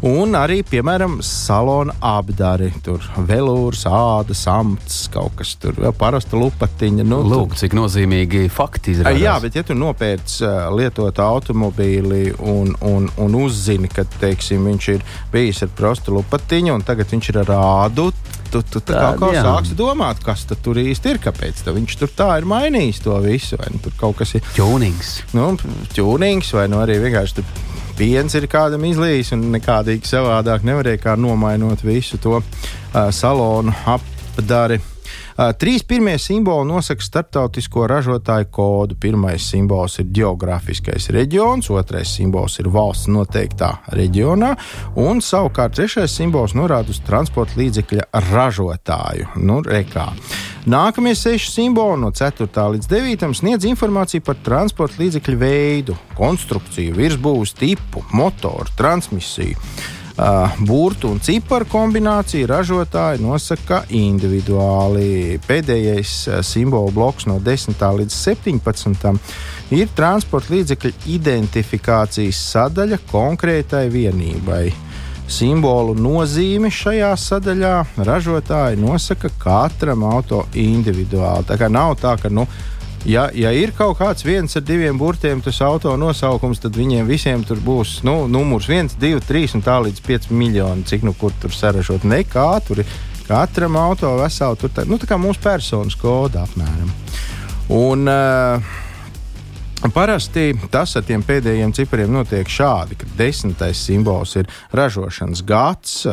Un 0.07 0.37
arī, 0.39 0.61
piemēram, 0.63 1.17
salona 1.25 1.95
apdari. 2.05 2.69
Tur 2.85 3.03
velūrs, 3.27 3.83
āda, 3.91 4.37
samts, 4.39 5.07
kaut 5.11 5.35
kas 5.41 5.57
tur 5.59 5.75
vēl 5.81 5.95
parasta 5.99 6.39
lupatiņa. 6.39 7.07
Nu, 7.09 7.23
Lūk, 7.27 7.57
cik 7.59 7.75
nozīmīgi 7.75 8.45
fakti 8.53 8.95
izrādās. 8.95 9.23
Jā, 9.23 9.35
bet 9.43 9.59
ja 9.59 9.65
tu 9.67 9.75
nopērc 9.75 10.37
lietotu 10.77 11.25
automobīli 11.25 12.37
un, 12.39 12.77
un, 12.87 13.11
un 13.23 13.39
uzzini, 13.41 13.91
ka 13.91 14.07
teiksim, 14.21 14.69
viņš 14.71 14.89
ir 14.95 15.05
bijis 15.33 15.65
ar 15.67 15.75
prostu 15.75 16.15
lupatiņu 16.15 16.77
un 16.77 16.87
tagad 16.87 17.11
viņš 17.11 17.33
ir 17.33 17.41
ar 17.43 17.55
ādu, 17.57 18.13
tu, 18.53 18.63
tu 18.63 18.83
tā, 18.83 19.01
tā 19.01 19.13
kā 19.19 19.33
sāksi 19.35 19.75
domāt, 19.79 20.23
kas 20.25 20.47
tur 20.55 20.79
īsti 20.81 21.17
ir, 21.17 21.23
kāpēc 21.25 21.65
viņš 21.67 21.99
tur 22.03 22.13
tā 22.15 22.31
ir 22.39 22.47
mainījis 22.47 23.03
to 23.03 23.19
visu. 23.25 23.59
Vai 23.59 23.73
nu, 23.75 23.83
tur 23.83 23.97
kaut 23.99 24.21
kas 24.23 24.37
ir 24.39 24.47
ķūnings. 24.55 25.17
Nu, 25.35 25.55
ķūnings 25.97 26.55
vai 26.55 26.69
nu 26.71 26.79
arī 26.85 27.01
vienkārši 27.03 27.41
tur 27.41 27.76
piens 27.97 28.35
ir 28.37 28.49
kādam 28.51 28.85
izlījis, 28.89 29.33
un 29.37 29.49
nekādīgi 29.55 30.09
savādāk 30.09 30.67
nevarēja 30.67 31.03
kā 31.03 31.17
nomainot 31.21 31.85
visu 31.87 32.21
to 32.23 32.41
uh, 32.41 33.09
salonu 33.15 33.75
apdari. 33.97 34.81
Uh, 35.37 35.53
trīs 35.59 35.85
pirmie 35.87 36.17
simboli 36.23 36.69
nosaka 36.69 37.05
starptautisko 37.05 37.87
ražotāju 37.91 38.51
kodu. 38.53 38.99
Pirmais 39.01 39.45
simbols 39.51 39.99
ir 40.03 40.11
geogrāfiskais 40.17 41.11
reģions, 41.15 41.71
otrais 41.71 42.17
simbols 42.19 42.59
ir 42.63 42.71
valsts 42.73 43.11
noteiktā 43.13 43.73
reģionā, 43.95 44.55
un 45.01 45.23
savukārt 45.25 45.77
trešais 45.77 46.13
simbols 46.17 46.57
norāda 46.57 46.93
uz 46.95 47.03
transporta 47.07 47.59
līdzekļa 47.61 48.11
ražotāju. 48.31 49.33
Nu, 49.43 49.63
rekā. 49.67 50.11
Nākamie 50.67 51.13
seši 51.15 51.51
simboli 51.53 52.01
no 52.03 52.09
4. 52.11 52.49
līdz 52.75 52.89
9. 52.91 53.29
sniedz 53.39 53.69
informāciju 53.71 54.25
par 54.27 54.41
transporta 54.43 54.99
līdzekļu 54.99 55.39
veidu, 55.39 55.95
konstrukciju, 56.19 56.97
virsbūves 56.97 57.55
tipu, 57.55 58.03
motoru, 58.11 58.67
transmisiju. 58.75 59.55
Burtu 60.59 61.11
un 61.13 61.19
ciparu 61.21 61.67
kombināciju 61.69 62.47
ražotāji 62.49 63.21
nosaka 63.21 63.83
individuāli. 63.93 65.37
Pēdējais 65.45 66.13
simbolu 66.47 66.95
bloks 66.97 67.27
no 67.29 67.37
10. 67.37 67.77
līdz 68.01 68.17
17. 68.17 69.13
ir 69.77 69.93
transporta 69.99 70.55
līdzekļu 70.55 70.93
identifikācijas 71.19 72.41
sadaļa 72.55 73.03
konkrētai 73.11 73.85
vienībai. 73.93 74.65
Simbolu 75.29 75.93
nozīmi 75.99 76.71
šajā 76.73 77.11
sadaļā 77.19 77.75
ražotāji 78.07 78.81
nosaka 78.81 79.29
katram 79.43 80.07
auto 80.07 80.47
individuāli. 80.55 81.45
Tā 81.51 81.59
kā 81.61 81.69
nav 81.69 81.99
tā, 82.01 82.15
ka 82.23 82.33
nu, 82.33 82.47
ja, 83.07 83.27
ja 83.35 83.53
ir 83.55 83.73
kaut 83.77 83.99
kāds 84.01 84.25
viens 84.27 84.57
ar 84.59 84.65
diviem 84.67 84.99
burtiem, 84.99 85.41
tas 85.45 85.61
auto 85.65 85.95
nosaukums, 86.01 86.61
tad 86.63 86.77
viņiem 86.79 87.09
visiem 87.09 87.45
tur 87.47 87.61
būs 87.63 88.01
nu, 88.07 88.25
numurs 88.31 88.69
1, 88.71 88.97
2, 89.01 89.21
3 89.29 89.59
un 89.59 89.67
tā 89.67 89.79
līdz 89.87 90.03
5 90.07 90.31
miljoni, 90.35 90.87
cik 90.87 91.07
nu 91.07 91.15
kur 91.19 91.35
tur 91.41 91.55
saražot. 91.55 92.07
Nekā 92.07 92.49
tur 92.67 92.83
ir 92.83 92.97
katram 93.27 93.79
auto 93.81 94.15
veselu, 94.21 94.59
tur 94.61 94.75
tā, 94.75 94.87
nu, 94.89 94.99
tā 94.99 95.09
kā 95.11 95.19
mūsu 95.21 95.43
personas 95.43 95.99
koda 95.99 96.45
apmēram. 96.47 96.91
Un, 97.75 98.07
uh, 98.11 98.75
Parasti 99.77 100.55
tas 100.73 100.95
ar 100.97 101.05
tiem 101.05 101.21
pēdējiem 101.21 101.73
cipariem 101.77 102.15
notiek 102.15 102.49
šādi, 102.49 102.97
ka 102.97 103.07
desmitais 103.19 103.83
simbols 103.85 104.33
ir 104.41 104.49
ražošanas 104.75 105.43
gads, 105.47 106.07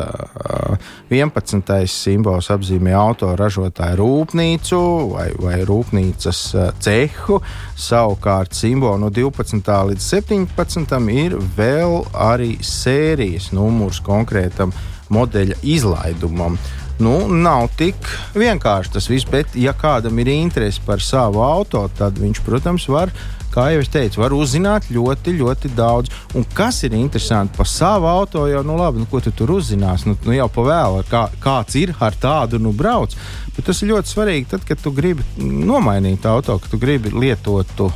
11. 1.08 1.72
simbols 1.88 2.50
apzīmē 2.52 2.92
autoražotāju 2.98 3.98
rūpnīcu 4.02 4.80
vai, 5.14 5.30
vai 5.40 5.56
rūpnīcas 5.64 6.42
cehu, 6.84 7.40
savukārt 7.80 8.52
simbolu 8.52 9.06
no 9.06 9.10
12. 9.10 9.72
līdz 9.90 10.08
17. 10.12 10.96
ir 11.24 11.38
vēl 11.56 12.02
arī 12.12 12.58
sērijas 12.60 13.48
numurs 13.56 14.02
konkrētam 14.04 14.76
modeļa 15.08 15.56
izlaidumam. 15.64 16.60
Nu, 17.02 17.24
nav 17.26 17.72
tik 17.74 17.96
vienkārši 18.38 18.92
tas 18.94 19.08
viss, 19.10 19.26
bet, 19.26 19.56
ja 19.58 19.72
kādam 19.74 20.20
ir 20.22 20.30
interese 20.30 20.82
par 20.86 21.02
savu 21.02 21.42
auto, 21.42 21.88
tad 21.98 22.20
viņš, 22.22 22.42
protams, 22.46 22.86
var 22.86 23.10
kā 23.54 23.70
jau 23.72 23.82
es 23.84 23.90
teicu, 23.92 24.20
var 24.22 24.34
uzzināt 24.36 24.90
ļoti, 24.92 25.36
ļoti 25.38 25.72
daudz. 25.78 26.12
Un 26.34 26.46
kas 26.56 26.82
ir 26.86 26.96
interesanti 26.98 27.56
par 27.56 27.70
savu 27.70 28.08
auto, 28.10 28.46
jau 28.50 28.62
nu, 28.66 28.76
labi, 28.80 29.02
nu, 29.02 29.08
ko 29.10 29.22
tu 29.24 29.32
tur 29.34 29.54
uzzināsi? 29.56 30.10
Nu, 30.10 30.18
nu, 30.26 30.34
jau 30.36 30.48
pa 30.52 30.66
vēlu, 30.68 31.02
kā, 31.10 31.24
kāds 31.42 31.78
ir 31.80 31.94
ar 32.02 32.16
tādu 32.20 32.60
nu, 32.62 32.74
brauc. 32.76 33.14
Bet 33.54 33.68
tas 33.68 33.82
ir 33.82 33.92
ļoti 33.92 34.14
svarīgi, 34.14 34.48
tad, 34.54 34.64
kad 34.68 34.80
tu 34.82 34.92
gribi 34.94 35.26
nomainīt 35.38 36.26
auto, 36.26 36.58
kad 36.58 36.74
tu 36.74 36.80
gribi 36.82 37.14
lietotu 37.14 37.90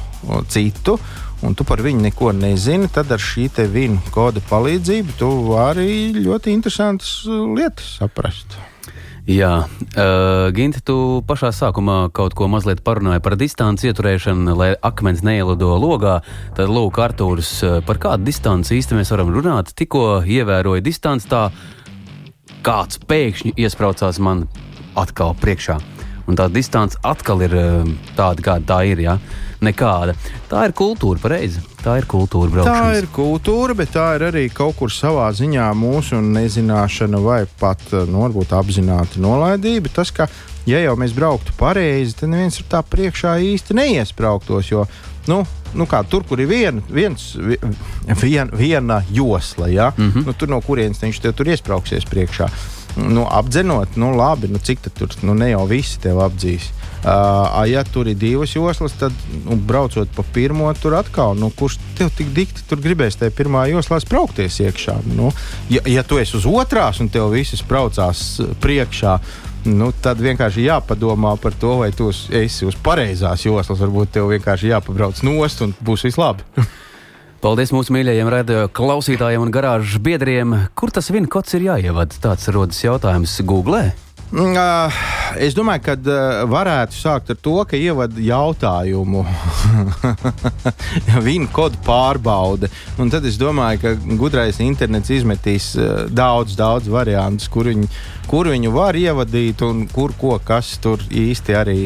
citu. 0.51 0.99
Un 1.47 1.55
tu 1.55 1.63
par 1.63 1.79
viņu 1.85 2.03
neko 2.03 2.33
nezini, 2.35 2.89
tad 2.91 3.13
ar 3.15 3.23
šī 3.23 3.47
vīnu 3.71 4.11
koda 4.11 4.43
palīdzību 4.49 5.15
tu 5.21 5.29
vari 5.53 6.11
ļoti 6.17 6.51
interesantas 6.51 7.21
lietas 7.29 7.93
saprast. 8.01 8.59
Jā, 9.29 9.67
uh, 9.69 10.49
Ginti, 10.57 10.81
tu 10.81 11.21
pašā 11.29 11.51
sākumā 11.53 11.99
kaut 12.17 12.33
ko 12.33 12.47
mazliet 12.49 12.81
parunāji 12.81 13.21
par 13.21 13.35
distanci 13.37 13.91
ieturēšanu, 13.91 14.55
lai 14.57 14.71
akmens 14.81 15.21
neielido 15.21 15.75
logā. 15.77 16.15
Tad, 16.57 16.73
lūk, 16.73 16.97
Artūrs, 17.05 17.51
par 17.85 18.01
kādu 18.01 18.25
distanci 18.25 18.79
īsti 18.79 18.97
mēs 18.97 19.13
varam 19.13 19.35
runāt? 19.37 19.75
Tikko 19.77 20.23
ievēroju 20.25 20.87
distanci, 20.87 21.29
tā 21.29 21.51
kāds 22.65 23.05
pēkšņi 23.05 23.53
iesprācās 23.61 24.17
man 24.25 24.47
atkal 24.97 25.37
priekšā. 25.45 25.77
Un 26.29 26.37
tā 26.37 26.45
distance 26.53 26.99
atkal 27.09 27.41
ir 27.47 27.55
tāda, 28.17 28.45
kāda 28.45 28.67
tā 28.69 28.83
ir. 28.91 29.01
Ja? 29.01 29.17
Nekāda. 29.65 30.15
Tā 30.51 30.67
ir 30.69 30.75
kultūra, 30.77 31.19
pareizi. 31.23 31.63
Tā 31.81 31.97
ir 31.99 32.07
kultūra. 32.11 32.51
Braukšanas. 32.53 32.79
Tā 32.79 33.01
ir 33.01 33.09
kultūra, 33.15 33.75
bet 33.79 33.95
tā 33.97 34.11
ir 34.19 34.27
arī 34.29 34.45
kaut 34.53 34.77
kur 34.79 34.93
savā 34.93 35.31
ziņā 35.35 35.71
mūsu 35.79 36.21
nezināšana, 36.23 37.21
vai 37.25 37.41
pat 37.61 37.83
nu, 38.11 38.29
apzināta 38.29 39.23
nolaidība. 39.25 39.91
Tas, 39.95 40.13
ka, 40.15 40.29
ja 40.69 40.83
jau 40.85 40.95
mēs 41.01 41.17
brauktu 41.17 41.57
pareizi, 41.59 42.19
tad 42.21 42.35
neviens 42.35 42.61
tur 42.61 42.69
tā 42.77 42.85
priekšā 42.85 43.39
īsti 43.49 43.79
neiesprauktos. 43.81 44.69
Jo, 44.71 44.85
nu, 45.33 45.43
nu 45.75 45.89
kā, 45.89 46.05
tur, 46.05 46.29
kur 46.29 46.45
ir 46.45 46.51
vien, 46.51 46.83
viens, 46.93 47.31
vien, 48.23 48.53
viena 48.53 49.03
josla, 49.11 49.73
ja? 49.73 49.93
mm 49.97 50.11
-hmm. 50.11 50.27
nu, 50.27 50.33
tur 50.33 50.49
no 50.49 50.61
kurienes 50.61 51.03
viņš 51.03 51.33
tur 51.33 51.47
iesprāgsies 51.47 52.05
priekšā. 52.05 52.53
Nu, 52.97 53.27
apdzenot, 53.31 53.95
nu 53.95 54.11
labi, 54.17 54.49
nu, 54.51 54.59
cik 54.59 54.81
tur 54.97 55.13
nu, 55.23 55.35
ne 55.35 55.51
jau 55.53 55.67
visi 55.71 56.01
tev 56.03 56.21
apdzīs. 56.25 56.71
Uh, 56.99 57.63
ja 57.71 57.85
tur 57.87 58.09
ir 58.11 58.17
divas 58.19 58.57
joslas, 58.57 58.97
tad 58.99 59.15
nu, 59.45 59.55
braucot 59.55 60.11
pa 60.17 60.25
pirmo, 60.35 60.67
tur 60.75 60.97
atkal, 60.99 61.37
nu, 61.39 61.53
kurš 61.55 61.77
tev 61.99 62.11
tik 62.17 62.33
dikti 62.35 62.65
tur 62.67 62.83
gribēs 62.83 63.21
tajā 63.21 63.31
pirmā 63.39 63.69
joslā 63.71 64.01
spraukties 64.03 64.59
iekšā. 64.65 64.97
Nu, 65.15 65.31
ja, 65.71 65.85
ja 65.87 66.03
tu 66.03 66.19
esi 66.19 66.35
uz 66.41 66.49
otrās 66.51 66.99
un 66.99 67.13
tev 67.13 67.31
viss 67.37 67.63
braucās 67.69 68.25
priekšā, 68.65 69.15
nu, 69.71 69.93
tad 70.03 70.19
vienkārši 70.25 70.67
jāpadomā 70.67 71.37
par 71.39 71.55
to, 71.55 71.77
vai 71.85 71.93
tu 71.95 72.11
esi 72.11 72.67
uz 72.67 72.75
pareizās 72.83 73.47
joslas. 73.47 73.79
Varbūt 73.79 74.17
tev 74.19 74.33
vienkārši 74.35 74.75
jāpabrauc 74.75 75.23
nost 75.23 75.63
un 75.63 75.79
būs 75.79 76.09
viss 76.09 76.19
labi. 76.19 76.47
Paldies 77.39 77.71
mūsu 77.71 77.95
mīļajiem 77.95 78.29
radio 78.35 78.63
klausītājiem 78.75 79.45
un 79.45 79.53
garāžas 79.55 80.01
biedriem. 80.03 80.57
Kur 80.75 80.91
tas 80.91 81.07
viena 81.15 81.31
kods 81.31 81.55
ir 81.55 81.69
jāievada? 81.69 82.17
Tāds 82.19 82.49
rodas 82.51 82.81
jautājums 82.83 83.37
Google. 83.47 83.93
Uh, 84.29 84.97
es 85.41 85.55
domāju, 85.55 85.85
ka 85.87 85.95
uh, 85.95 86.41
varētu 86.51 86.99
sākt 86.99 87.31
ar 87.33 87.39
to, 87.41 87.55
ka 87.71 87.79
ievada 87.79 88.19
jautājumu 88.21 89.23
viņa 91.29 91.49
kodu 91.55 91.79
pārbaude. 91.87 92.73
Un 92.99 93.15
tad 93.15 93.25
es 93.31 93.39
domāju, 93.41 93.85
ka 93.87 94.19
gudrais 94.19 94.59
internets 94.61 95.15
izmetīs 95.15 95.71
uh, 95.79 96.09
daudz, 96.11 96.59
daudz 96.59 96.91
variantus, 96.91 97.47
kur, 97.55 97.71
viņ, 97.71 97.87
kur 98.29 98.49
viņu 98.53 98.73
var 98.75 98.97
ievadīt 98.99 99.63
un 99.67 99.87
kur 99.89 100.13
ko 100.19 100.37
kas 100.45 100.75
tur 100.83 101.01
īsti 101.09 101.57
arī 101.57 101.79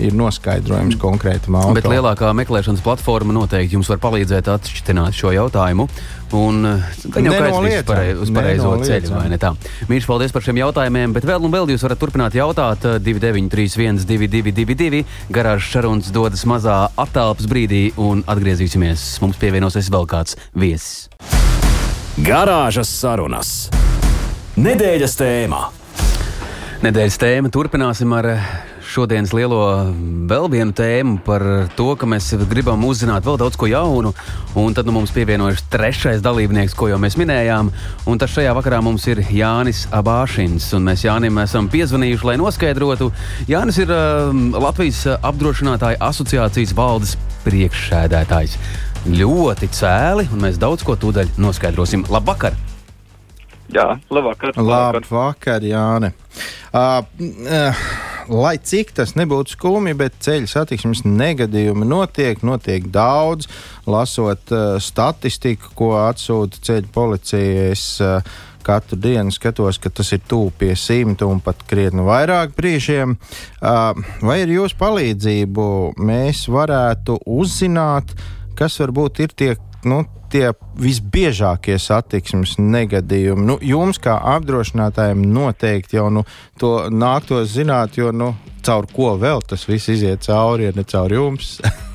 ir 0.00 0.16
noskaidrojams 0.16 0.96
konkrēti. 1.00 1.52
Bet 1.76 1.88
lielākā 1.90 2.32
meklēšanas 2.40 2.82
platforma 2.84 3.34
noteikti 3.36 3.76
jums 3.76 3.90
var 3.92 4.00
palīdzēt 4.02 4.48
atšķirt 4.54 4.96
šo 5.16 5.34
jautājumu. 5.36 5.88
Un 6.36 6.62
gan 7.10 7.26
jau 7.26 7.32
aizsmeļot 7.34 7.88
parei, 7.88 8.10
uz 8.14 8.30
pareizo 8.30 8.70
ceļu, 8.86 9.10
vai 9.16 9.24
ne 9.32 9.38
tā? 9.42 9.50
Mīļš, 9.90 10.06
paldies 10.06 10.34
par 10.34 10.44
šiem 10.46 10.60
jautājumiem, 10.60 11.16
bet 11.16 11.26
vēl 11.26 11.42
un 11.42 11.54
vēl 11.54 11.72
jūs 11.74 11.82
varat 11.82 11.98
turpināt 11.98 12.36
jautāt 12.38 12.86
2931, 13.02 14.04
222, 14.06 15.02
garāžas 15.34 15.72
šaruns 15.74 16.12
dodas 16.14 16.46
mazā 16.46 16.84
attālpas 16.94 17.50
brīdī 17.50 17.88
un 17.98 18.22
atgriezīsimies. 18.30 19.08
Mums 19.24 19.42
pievienosies 19.42 19.90
vēl 19.90 20.06
kāds 20.10 20.38
viesis. 20.54 21.10
Garāžas 22.22 22.94
sarunas. 22.94 23.52
Nedēļas 24.60 25.18
tēmā. 25.18 25.66
Nedēļas 26.80 27.18
tēma 27.20 27.50
turpināsim 27.52 28.08
ar 28.16 28.24
šodienas 28.88 29.34
lielo 29.36 29.58
vēl 30.30 30.46
vienu 30.48 30.72
tēmu 30.72 31.18
par 31.26 31.42
to, 31.76 31.90
ka 32.00 32.06
mēs 32.08 32.30
gribam 32.48 32.86
uzzināt 32.88 33.26
vēl 33.28 33.36
daudz 33.42 33.58
ko 33.60 33.68
jaunu. 33.68 34.14
Un 34.56 34.72
tad 34.72 34.88
nu, 34.88 34.94
mums 34.96 35.12
pievienojas 35.12 35.60
trešais 35.68 36.24
dalībnieks, 36.24 36.72
ko 36.72 36.88
jau 36.88 36.96
mēs 37.02 37.18
minējām. 37.20 37.68
Un 38.08 38.22
tas 38.22 38.32
šajā 38.32 38.54
vakarā 38.56 38.80
mums 38.86 39.04
ir 39.12 39.20
Jānis 39.28 39.82
Abāšins. 39.92 40.70
Mēs 40.80 41.04
Jānim 41.04 41.42
esam 41.44 41.68
piezvanījuši, 41.68 42.28
lai 42.30 42.38
noskaidrotu. 42.40 43.10
Jānis 43.50 43.82
ir 43.84 43.92
uh, 43.92 44.32
Latvijas 44.56 45.04
apdrošinātāju 45.20 46.00
asociācijas 46.08 46.72
valdes 46.80 47.12
priekšsēdētājs. 47.44 48.56
Ļoti 49.20 49.68
cēli, 49.76 50.30
un 50.32 50.48
mēs 50.48 50.56
daudz 50.64 50.88
ko 50.88 50.96
tūdaļ 50.96 51.36
noskaidrosim. 51.44 52.08
Labvakar! 52.08 52.56
Jā, 53.70 53.86
labvakar. 54.10 54.54
Labvakar, 54.56 55.64
Jāne. 55.64 56.12
Uh, 56.74 57.02
uh, 57.46 57.82
lai 58.30 58.54
cik 58.62 58.92
tas 58.96 59.14
nebūtu 59.18 59.54
skumji, 59.54 59.94
bet 59.98 60.18
ceļu 60.24 60.50
satiksmes 60.50 61.04
negadījumi 61.06 61.86
notiek, 61.88 62.42
notiek 62.46 62.86
daudz. 62.90 63.48
Lasot 63.90 64.54
uh, 64.54 64.76
statistiku, 64.82 65.74
ko 65.78 65.90
atsūta 66.02 66.62
ceļu 66.66 66.92
policija, 66.94 67.70
es 67.70 67.84
uh, 68.04 68.22
katru 68.66 68.98
dienu 69.00 69.32
skatos, 69.34 69.78
ka 69.82 69.90
tas 69.94 70.12
ir 70.14 70.22
tuvu 70.28 70.52
pie 70.58 70.74
simta 70.78 71.28
un 71.30 71.40
pat 71.44 71.62
krietni 71.70 72.04
vairāk 72.06 72.54
brīžiem. 72.58 73.16
Uh, 73.60 73.92
vai 74.26 74.42
ar 74.44 74.52
jūsu 74.52 74.78
palīdzību 74.80 75.66
mēs 75.98 76.46
varētu 76.50 77.20
uzzināt, 77.26 78.14
kas 78.58 78.78
varbūt 78.82 79.24
ir 79.24 79.36
tie 79.36 79.52
nu, 79.88 80.04
tie 80.32 80.52
visbiežākie 80.80 81.78
satiksmes 81.80 82.56
negadījumi? 82.62 83.46
Nu, 83.46 83.58
jums, 83.64 84.00
kā 84.02 84.16
apdrošinātājiem, 84.36 85.26
noteikti 85.34 85.98
jau 85.98 86.08
nu, 86.14 86.24
to 86.60 86.74
nāktos 86.94 87.52
zināt, 87.56 87.98
jo 88.00 88.14
nu, 88.14 88.32
caur 88.66 88.88
ko 88.92 89.14
vēl 89.20 89.44
tas 89.46 89.66
viss 89.68 89.90
iziet 89.92 90.26
cauri, 90.26 90.68
ja 90.68 90.76
ne 90.76 90.86
caur 90.88 91.12
jums. 91.18 91.58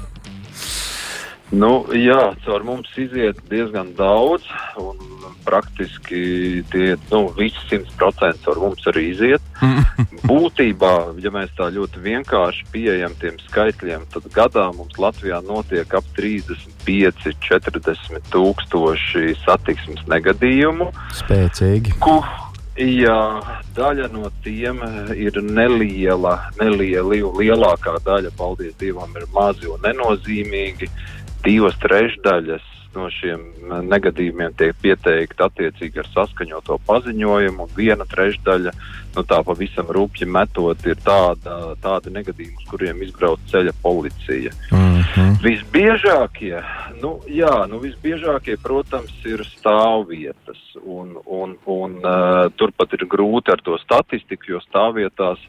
nu, 1.53 1.71
jā, 1.93 2.21
caur 2.45 2.63
mums 2.65 2.89
iziet 2.97 3.41
diezgan 3.51 3.91
daudz, 3.97 4.47
un 4.81 4.97
praktiski 5.45 6.63
tie 6.71 6.95
nu, 7.11 7.27
visi 7.37 7.77
100% 7.77 8.49
ar 8.49 8.61
mums 8.61 8.87
arī 8.89 9.09
iziet. 9.11 9.43
Būtībā, 10.29 10.93
ja 11.21 11.31
mēs 11.33 11.53
tā 11.57 11.69
ļoti 11.75 12.01
vienkārši 12.01 12.65
pieejam 12.73 13.13
tiem 13.21 13.37
skaitļiem, 13.45 14.07
tad 14.13 14.25
gadā 14.33 14.65
mums 14.73 14.97
Latvijā 14.97 15.43
notiek 15.45 15.93
ap 15.93 16.07
35, 16.17 17.35
40 17.45 18.33
tūkstoši 18.33 19.37
satiksmes 19.43 20.01
negadījumu. 20.09 20.89
Spēcīgi. 21.21 21.99
Ku, 22.01 22.19
Jā, 22.75 23.39
daļa 23.71 24.09
no 24.11 24.27
tiem 24.43 24.81
ir 25.15 25.37
neliela, 25.39 26.33
neliela, 26.59 27.15
lielākā 27.39 27.93
daļa, 28.03 28.33
paldies 28.35 28.73
Dievam, 28.81 29.13
ir 29.15 29.23
mazi 29.31 29.69
un 29.71 29.79
nenozīmīgi. 29.85 30.89
Divas 31.45 31.77
trešdaļas 31.83 32.71
no 32.95 33.09
šiem 33.11 33.41
negadījumiem 33.89 34.53
tiek 34.57 34.75
pieteikti 34.81 35.43
attiecīgi 35.45 36.01
ar 36.01 36.09
saskaņoto 36.13 36.77
paziņojumu, 36.87 37.67
un 37.67 37.73
viena 37.77 38.07
trešdaļa, 38.09 38.73
nu 39.15 39.23
tā 39.27 39.41
pavisam 39.47 39.91
rūpji 39.95 40.27
metot, 40.31 40.85
ir 40.87 40.99
tāda, 41.05 41.75
tāda 41.83 42.13
negadījuma, 42.15 42.61
uz 42.61 42.69
kuriem 42.69 43.01
izbrauc 43.05 43.43
ceļa 43.51 43.75
policija. 43.83 44.53
Mm 44.71 45.01
-hmm. 45.01 45.35
Visbiežākie, 45.43 46.61
nu, 47.01 47.19
jā, 47.27 47.53
nu, 47.69 47.79
visbiežākie, 47.83 48.57
protams, 48.63 49.13
ir 49.25 49.43
stāvvietas, 49.45 50.61
un, 50.83 51.15
un, 51.25 51.57
un 51.65 51.99
uh, 51.99 52.47
turpat 52.55 52.93
ir 52.93 53.05
grūti 53.09 53.51
ar 53.51 53.61
to 53.61 53.77
statistiku, 53.83 54.55
jo 54.55 54.59
stāvvietās 54.69 55.39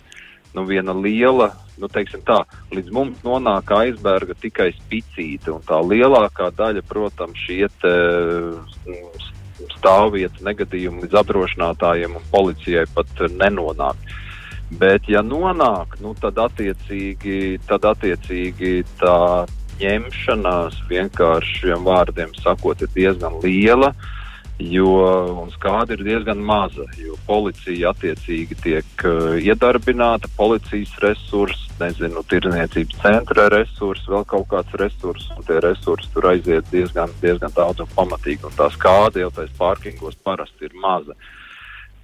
nu, 0.56 0.64
viena 0.64 0.94
liela, 0.96 1.50
nu, 1.76 1.88
teiksim 1.92 2.22
tā, 2.24 2.40
līdz 2.72 2.92
mums 2.96 3.24
nonāk 3.26 3.70
aizberga 3.76 4.36
tikai 4.40 4.70
spicīte, 4.78 5.52
un 5.52 5.64
tā 5.68 5.82
lielākā 5.84 6.48
daļa, 6.56 6.84
protams, 6.88 7.42
šie 7.44 7.66
te 7.82 7.92
mm, 8.88 9.26
stāvvietas 9.76 10.44
negadījumi 10.46 11.04
līdz 11.04 11.20
apdrošinātājiem 11.20 12.16
un 12.16 12.30
policijai 12.32 12.86
pat 12.96 13.26
nenonāk. 13.36 14.00
Bet, 14.80 15.06
ja 15.12 15.20
nonāk, 15.22 16.00
nu, 16.02 16.16
tad, 16.18 16.40
attiecīgi, 16.48 17.60
tad 17.68 17.84
attiecīgi 17.86 18.80
tā 18.98 19.46
ņemšanās 19.76 20.80
vienkāršiem 20.88 21.84
vārdiem 21.86 22.32
sakot 22.40 22.80
ir 22.82 22.90
diezgan 22.96 23.36
liela. 23.44 23.92
Uh, 23.92 24.15
jo 24.58 25.46
skāde 25.52 25.96
ir 25.96 26.04
diezgan 26.06 26.40
maza. 26.40 26.86
Policija 27.26 27.90
attiecīgi 27.92 28.56
tiek 28.62 29.04
uh, 29.04 29.34
iedarbināta, 29.36 30.30
policijas 30.36 30.94
resursi, 31.02 31.68
nezinu, 31.80 32.22
tirniecības 32.30 33.00
centra 33.02 33.48
resursi, 33.52 34.06
vēl 34.08 34.24
kaut 34.30 34.46
kāds 34.52 34.78
resurss, 34.80 35.28
un 35.36 35.44
tie 35.44 35.58
resursi 35.60 36.08
tur 36.14 36.30
aiziet 36.30 36.70
diezgan, 36.72 37.12
diezgan 37.20 37.52
daudz 37.56 37.84
un 37.84 37.90
pamatīgi. 37.96 38.46
Un 38.48 38.56
tā 38.56 38.70
skāde 38.72 39.24
jau 39.24 39.32
tais 39.34 39.52
pārkingos 39.58 40.16
parasti 40.24 40.70
ir 40.70 40.78
maza. 40.80 41.16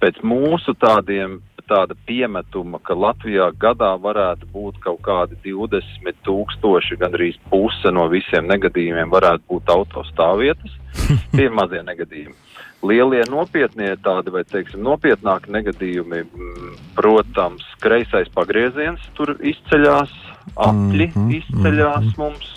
Pēc 0.03 0.19
mūsu 0.27 0.75
tādiem 0.77 1.39
tāda 1.69 1.95
piemetuma, 2.07 2.79
ka 2.83 2.95
Latvijā 2.97 3.49
gadā 3.59 3.93
varētu 4.01 4.47
būt 4.53 4.79
kaut 4.83 5.01
kādi 5.05 5.37
20 5.45 6.19
tūkstoši, 6.25 6.99
gandrīz 7.01 7.39
puse 7.51 7.91
no 7.91 8.07
visiem 8.11 8.47
negadījumiem 8.51 9.11
varētu 9.13 9.47
būt 9.49 9.71
autostāvvietas. 9.73 10.79
Tie 11.35 11.47
ir 11.47 11.55
mazie 11.55 11.83
negadījumi. 11.85 12.35
Lielie 12.83 13.21
nopietnie 13.31 13.93
tādi, 14.03 14.31
vai 14.33 14.43
teiksim, 14.43 14.81
nopietnāki 14.83 15.53
negadījumi, 15.55 16.25
mm, 16.27 16.73
protams, 16.97 17.63
kreisais 17.83 18.27
pagrieziens 18.35 19.05
tur 19.15 19.37
izceļās, 19.39 20.11
apļi 20.57 21.07
mm 21.07 21.15
-hmm, 21.15 21.31
izceļās 21.39 22.03
mm 22.03 22.11
-hmm. 22.11 22.19
mums. 22.19 22.51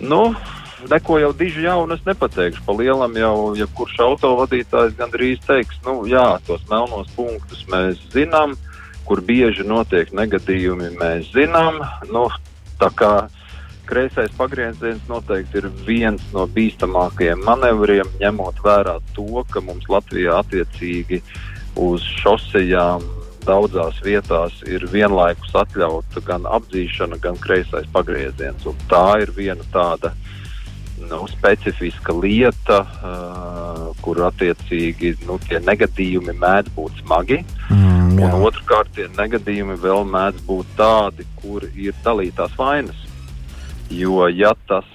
Nu, 0.00 0.22
neko 0.90 1.18
jau 1.18 1.32
diži 1.36 1.64
jaunu 1.66 1.96
es 1.98 2.04
nepateikšu. 2.06 2.62
Pa 2.66 2.76
lielam 2.78 3.16
jau, 3.18 3.34
ja 3.58 3.66
kurš 3.78 3.98
autovadītājs 4.06 4.96
gandrīz 4.98 5.42
teiks, 5.46 5.80
nu 5.86 6.00
jā, 6.10 6.26
tos 6.46 6.64
melnos 6.70 7.10
punktus 7.16 7.64
mēs 7.72 8.00
zinām, 8.14 8.54
kur 9.08 9.22
bieži 9.24 9.66
notiek 9.66 10.12
negadījumi, 10.12 10.94
mēs 11.00 11.32
zinām. 11.34 11.80
Nu, 12.12 12.28
tā 12.80 12.90
kā 12.94 13.12
kreisais 13.88 14.32
pagrieziens 14.36 15.04
noteikti 15.08 15.62
ir 15.62 15.70
viens 15.86 16.24
no 16.34 16.44
bīstamākajiem 16.52 17.44
manevriem, 17.46 18.10
ņemot 18.20 18.60
vērā 18.64 18.98
to, 19.16 19.44
ka 19.52 19.64
mums 19.64 19.88
Latvijā 19.88 20.36
attiecīgi 20.42 21.22
uz 21.78 22.04
šosejām 22.20 23.06
daudzās 23.48 24.02
vietās 24.04 24.58
ir 24.68 24.84
vienlaikus 24.92 25.54
atļauta 25.56 26.20
gan 26.26 26.44
apdzīšana, 26.58 27.16
gan 27.22 27.38
kreisais 27.40 27.88
pagrieziens. 27.94 28.66
Un 28.68 28.76
tā 28.90 29.22
ir 29.24 29.32
viena 29.36 29.64
tāda 29.72 30.12
nu, 31.10 31.24
specifiska 31.30 32.14
lieta, 32.16 32.82
uh, 32.84 33.88
kur 34.04 34.20
attiecīgi 34.28 35.14
nu, 35.28 35.38
tie 35.48 35.60
negadījumi 35.64 36.34
mēdz 36.38 36.74
būt 36.76 37.02
smagi. 37.02 37.40
Mm, 37.70 38.18
jā. 38.20 38.28
un 38.28 38.46
otrkārt, 38.48 38.92
tie 38.96 39.08
negadījumi 39.16 39.78
vēl 39.82 40.06
mēdz 40.08 40.44
būt 40.48 40.76
tādi, 40.78 41.26
kur 41.42 41.66
ir 41.74 41.96
dalītās 42.04 42.54
vainas. 42.58 43.04
Jo, 43.88 44.26
ja 44.28 44.52
tas 44.68 44.88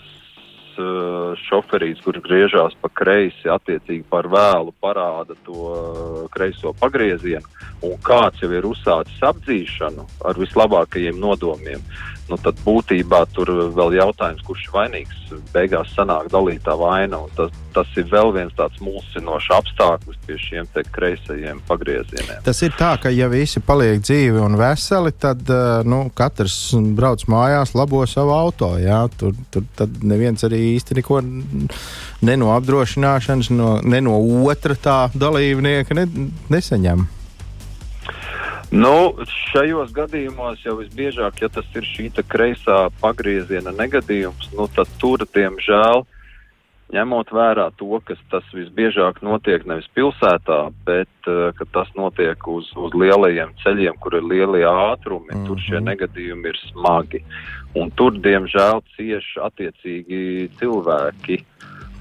uh, 0.77 1.33
šoferis, 1.47 2.01
kurš 2.05 2.21
griežās 2.25 2.75
pa 2.81 2.89
kreisi, 2.93 3.49
attiecīgi 3.49 4.05
par 4.09 4.29
vēlu 4.31 4.73
parāda 4.81 5.37
to 5.45 5.69
uh, 5.69 6.19
kreiso 6.33 6.73
pagriezienu, 6.79 7.45
un 7.85 7.97
kāds 8.05 8.43
jau 8.43 8.51
ir 8.53 8.67
uzsācis 8.69 9.23
apdzīšanu 9.29 10.05
ar 10.29 10.39
vislabākajiem 10.39 11.19
nodomiem, 11.19 11.81
nu, 12.29 12.37
tad 12.41 12.59
būtībā 12.63 13.23
tur 13.35 13.51
vēl 13.75 13.97
jautājums, 13.97 14.43
kurš 14.47 14.67
ir 14.67 14.73
vainīgs. 14.75 15.21
Beigās 15.53 15.91
sanāk 15.95 16.29
dalītā 16.33 16.75
vaina, 16.77 17.19
tas, 17.37 17.53
tas 17.75 17.89
ir 17.99 18.05
vēl 18.11 18.31
viens 18.35 18.53
tāds 18.57 18.79
mulsinošs 18.83 19.49
apstākļus 19.57 20.19
pie 20.27 20.37
šiem 20.41 20.69
kreisajiem 20.93 21.61
pagriezieniem. 21.67 22.43
Tas 22.45 22.61
ir 22.65 22.75
tā, 22.77 22.93
ka 23.01 23.11
ja 23.13 23.29
visi 23.31 23.61
paliek 23.65 24.01
dzīvi 24.03 24.41
un 24.43 24.57
veseli, 24.59 25.13
tad 25.17 25.41
uh, 25.49 25.81
nu, 25.87 26.05
katrs 26.15 26.57
brauc 26.97 27.25
mājās, 27.31 27.73
labo 27.77 28.03
savu 28.09 28.35
auto. 28.35 28.73
Jā? 28.81 29.03
Tur, 29.17 29.35
tur 29.53 29.65
tad 29.77 30.03
neviens 30.05 30.45
arī 30.45 30.61
īsti 30.75 30.99
neko 31.01 31.21
ne 31.23 32.37
no 32.39 32.53
apdrošināšanas, 32.55 33.51
no, 33.53 33.75
ne 33.83 34.03
no 34.05 34.19
otra 34.47 34.77
tā 34.79 34.97
dalībnieka 35.17 35.97
ne, 35.97 36.07
nesaņem. 36.53 37.07
Nu, 38.73 39.13
šajos 39.51 39.91
gadījumos 39.93 40.63
jau 40.65 40.79
visbiežāk, 40.79 41.43
ja 41.43 41.49
tas 41.53 41.67
ir 41.77 41.85
šī 41.85 42.07
kreisā 42.25 42.87
pagrieziena 43.03 43.69
negadījums, 43.69 44.47
nu, 44.57 44.65
tad 44.73 44.89
tur, 44.97 45.21
diemžēl, 45.35 46.01
ņemot 46.93 47.29
vērā 47.37 47.67
to, 47.77 47.99
ka 48.05 48.17
tas 48.31 48.47
visbiežāk 48.53 49.21
notiek 49.21 49.67
nevis 49.69 49.85
pilsētā, 49.93 50.57
bet 50.87 51.29
uh, 51.29 51.53
tas 51.73 51.91
notiek 51.93 52.47
uz, 52.49 52.71
uz 52.73 52.97
lielajiem 52.97 53.53
ceļiem, 53.61 53.99
kur 54.01 54.17
ir 54.17 54.25
lielie 54.25 54.65
ātrumi, 54.65 55.29
mm 55.29 55.37
-hmm. 55.37 55.47
tur 55.47 55.61
šie 55.67 55.83
negadījumi 55.91 56.49
ir 56.49 56.59
smagi. 56.71 57.21
Un 57.77 57.93
tur, 57.93 58.17
diemžēl, 58.25 58.81
cieši 58.97 59.39
attiecīgi 59.49 60.49
cilvēki. 60.57 61.43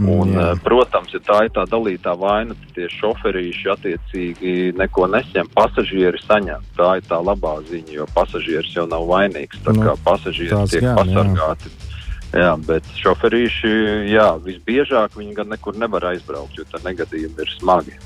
Un, 0.03 0.33
Jā. 0.35 0.49
protams, 0.65 1.13
ja 1.15 1.21
tā 1.23 1.39
ir 1.47 1.53
tā 1.55 1.67
dalītā 1.71 2.17
vaina, 2.19 2.57
tad 2.59 2.75
tie 2.77 2.89
šoferīši 2.91 3.71
attiecīgi 3.77 4.55
neko 4.79 5.07
nesaņem. 5.13 5.53
Pasažieri 5.55 6.21
saņem. 6.25 6.67
Tā 6.79 6.97
ir 6.99 7.07
tā 7.09 7.21
labā 7.23 7.59
ziņa, 7.69 7.97
jo 8.01 8.09
pasažieris 8.17 8.75
jau 8.77 8.89
nav 8.91 9.07
vainīgs. 9.11 9.63
Tā 9.63 9.77
nu, 9.77 9.87
kā 9.87 9.97
pasažieri 10.05 10.63
tiek 10.73 10.87
gan, 10.89 10.99
pasargāti. 11.03 11.71
Jā 11.71 11.93
Jā, 12.33 12.55
bet 12.65 12.87
šoferīši, 12.97 13.73
jā, 14.09 14.31
visbiežāk 14.41 15.19
viņi 15.19 15.35
gan 15.37 15.53
nekur 15.53 15.77
nevar 15.77 16.09
aizbraukt, 16.15 16.57
jo 16.57 16.65
tā 16.65 16.81
negadījumi 16.81 17.45
ir 17.45 17.53
smagi. 17.59 17.99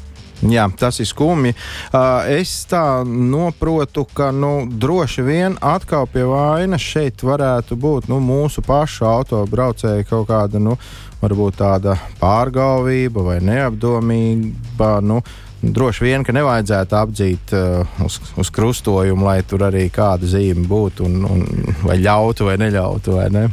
Jā, 0.44 0.66
tas 0.76 0.98
ir 1.00 1.06
skumji. 1.08 1.54
Uh, 1.94 2.26
es 2.34 2.50
tā 2.68 3.06
noprotu, 3.06 4.04
ka 4.04 4.28
nu, 4.34 4.66
droši 4.68 5.22
vien 5.24 5.56
atkal 5.64 6.04
pie 6.12 6.26
vainas 6.28 6.82
šeit 6.84 7.22
varētu 7.24 7.78
būt 7.80 8.10
nu, 8.12 8.18
mūsu 8.20 8.60
pašu 8.66 9.06
autobraucēji 9.08 10.08
kaut 10.10 10.26
kāda, 10.28 10.60
nu, 10.60 10.74
varbūt 11.22 11.60
tāda 11.60 11.96
pārgalvība 12.20 13.24
vai 13.26 13.36
neapdomība. 13.44 14.90
Nu, 15.04 15.20
droši 15.62 16.04
vien, 16.04 16.24
ka 16.26 16.34
nevajadzētu 16.36 16.98
apdzīt 16.98 17.54
uh, 17.56 18.00
uz, 18.04 18.18
uz 18.36 18.50
krustojumu, 18.54 19.26
lai 19.26 19.40
tur 19.48 19.66
arī 19.68 19.86
kāda 19.92 20.28
zīme 20.28 20.66
būtu, 20.68 21.06
un, 21.08 21.24
un, 21.24 21.46
vai 21.86 21.98
ļautu 22.02 22.50
vai 22.50 22.58
neļautu. 22.60 23.16
Vai 23.16 23.30
ne? 23.34 23.46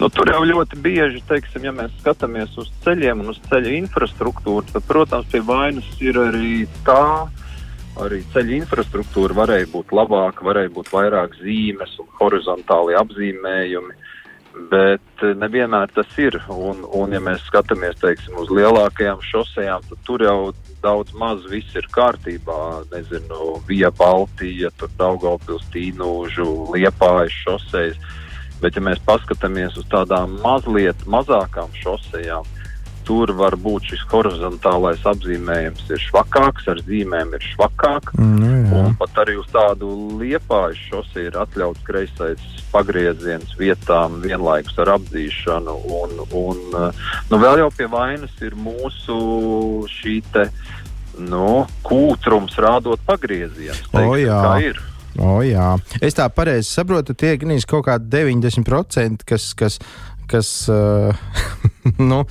Nu, 0.00 0.08
tur 0.08 0.30
jau 0.32 0.40
ļoti 0.46 0.78
bieži, 0.80 1.20
teiksim, 1.28 1.66
ja 1.68 1.72
mēs 1.76 1.92
skatāmies 2.00 2.54
uz 2.60 2.70
ceļiem 2.84 3.20
un 3.20 3.34
uz 3.34 3.40
ceļa 3.50 3.74
infrastruktūru, 3.82 4.64
tad, 4.72 4.86
protams, 4.88 5.28
pie 5.28 5.42
vainas 5.44 5.88
ir 6.00 6.16
arī 6.22 6.64
tā, 6.86 7.28
arī 8.00 8.22
ceļa 8.32 8.56
infrastruktūra 8.62 9.36
varēja 9.42 9.68
būt 9.74 9.92
labāka, 9.92 10.46
varēja 10.46 10.72
būt 10.72 10.88
vairāk 10.94 11.36
zīmes 11.42 11.98
un 12.00 12.08
horizontāli 12.20 12.96
apzīmējumi. 12.96 13.98
Bet 14.70 15.22
nevienmēr 15.22 15.92
tas 15.94 16.16
ir. 16.18 16.36
Un, 16.50 16.82
un 16.96 17.12
ja 17.14 17.20
mēs 17.22 17.44
skatāmies 17.46 18.00
teiksim, 18.02 18.38
uz 18.42 18.50
lielākajām 18.50 19.22
šosejām, 19.30 19.84
tad 19.88 20.06
tur 20.08 20.24
jau 20.26 20.38
daudz 20.82 21.14
maz 21.14 21.44
viss 21.52 21.76
ir 21.78 21.86
kārtībā. 21.94 22.58
Nezinu, 22.94 23.60
Vija 23.68 23.92
Baltija, 23.94 24.72
tur 24.80 24.90
Daugavpils, 24.98 25.68
Tīnūžu, 25.74 26.48
Liepājas 26.74 27.36
šosejas 27.44 28.10
Bet, 28.60 28.76
ja 28.76 28.82
mēs 28.84 29.00
paskatāmies 29.06 29.76
uz 29.80 29.86
tādām 29.88 30.34
mazliet 30.44 31.06
mazākām 31.08 31.72
šosejām, 31.80 32.44
tur 33.10 33.32
var 33.34 33.56
būt 33.58 33.88
šis 33.90 34.02
horizontālais 34.12 35.02
apzīmējums 35.10 35.88
ir 35.90 36.02
švakāks, 36.04 36.68
ar 36.70 36.78
zīmēm 36.86 37.32
ir 37.34 37.42
švakāk. 37.42 38.12
Mm, 38.14 38.68
jā. 38.70 38.82
un 38.84 38.94
pat 39.00 39.18
arī 39.24 39.34
uz 39.40 39.48
tādu 39.50 39.90
liepāju 40.20 40.78
šosi 40.78 41.24
ir 41.26 41.38
atļauts 41.42 41.82
kreisais 41.88 42.44
pagrieziens 42.70 43.56
vietām 43.58 44.20
vienlaikus 44.22 44.78
ar 44.84 44.92
apdzīšanu. 44.94 45.74
Un, 45.96 46.14
un, 46.28 46.62
nu, 47.32 47.40
vēl 47.42 47.64
jau 47.64 47.72
pie 47.74 47.90
vainas 47.90 48.36
ir 48.46 48.54
mūsu 48.54 49.18
šī 49.90 50.20
te, 50.30 50.46
nu, 51.18 51.64
kūtrums 51.86 52.54
rādot 52.62 53.02
pagriezienus. 53.10 53.88
Teiksim, 53.90 54.06
o, 54.06 54.22
jā. 54.22 54.38
kā 54.46 54.54
ir. 54.68 54.80
O, 55.18 55.40
jā. 55.42 55.72
es 55.98 56.14
tā 56.14 56.28
pareizi 56.30 56.70
saprotu, 56.70 57.16
tie 57.18 57.34
ir 57.34 57.64
kaut 57.66 57.88
kādi 57.88 58.06
90%, 58.14 59.26
kas, 59.26 59.50
kas, 59.58 59.80
kas 60.30 60.50
uh, 60.72 61.10
nu, 62.10 62.22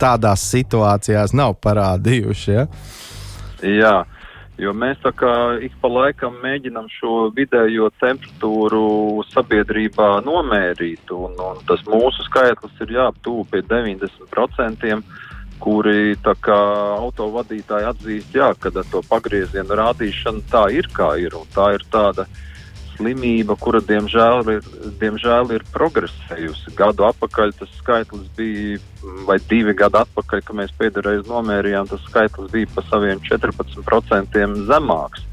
tādās 0.00 0.48
situācijās 0.54 1.36
nav 1.36 1.58
parādījuši. 1.64 2.58
Ja? 2.58 2.66
Jā. 3.64 3.96
Jo 4.54 4.70
mēs 4.70 5.00
tā 5.02 5.10
kā 5.18 5.58
ik 5.66 5.72
pa 5.82 5.88
laikam 5.90 6.36
mēģinām 6.38 6.86
šo 6.86 7.32
vidējo 7.34 7.88
temperatūru 7.98 9.24
sabiedrībā 9.32 10.20
nomērīt, 10.22 11.10
un, 11.10 11.34
un 11.42 11.58
tas 11.66 11.82
mūsu 11.90 12.22
skaitlis 12.28 12.84
ir 12.86 12.94
jāaptūp 12.94 13.50
pie 13.50 13.64
90% 13.66 14.94
kuri 15.64 16.14
autovadītāji 16.28 17.88
atzīst, 17.88 18.34
jā, 18.36 18.52
ka 18.58 18.72
ar 18.74 18.86
to 18.92 19.02
pagriezienu 19.08 19.78
rādīšanu 19.80 20.44
tā 20.50 20.66
ir 20.76 20.88
kā 20.94 21.14
ir. 21.20 21.36
Tā 21.54 21.72
ir 21.76 21.86
tāda 21.92 22.26
slimība, 22.94 23.56
kura 23.60 23.82
diemžēl 23.84 24.48
ir, 24.56 24.70
diemžēl 25.02 25.52
ir 25.56 25.66
progresējusi. 25.74 26.74
Gadu 26.78 27.06
atpakaļ 27.10 27.54
tas 27.60 27.76
skaitlis 27.80 28.26
bija, 28.38 28.80
vai 29.28 29.38
divi 29.50 29.76
gadi 29.76 30.00
atpakaļ, 30.00 30.42
kad 30.46 30.58
mēs 30.62 30.74
pēdējo 30.80 31.06
reizi 31.08 31.30
nomērījām, 31.30 31.90
tas 31.92 32.02
skaitlis 32.08 32.50
bija 32.54 32.72
pa 32.74 32.86
saviem 32.90 33.22
14% 33.28 34.66
zemāks 34.70 35.28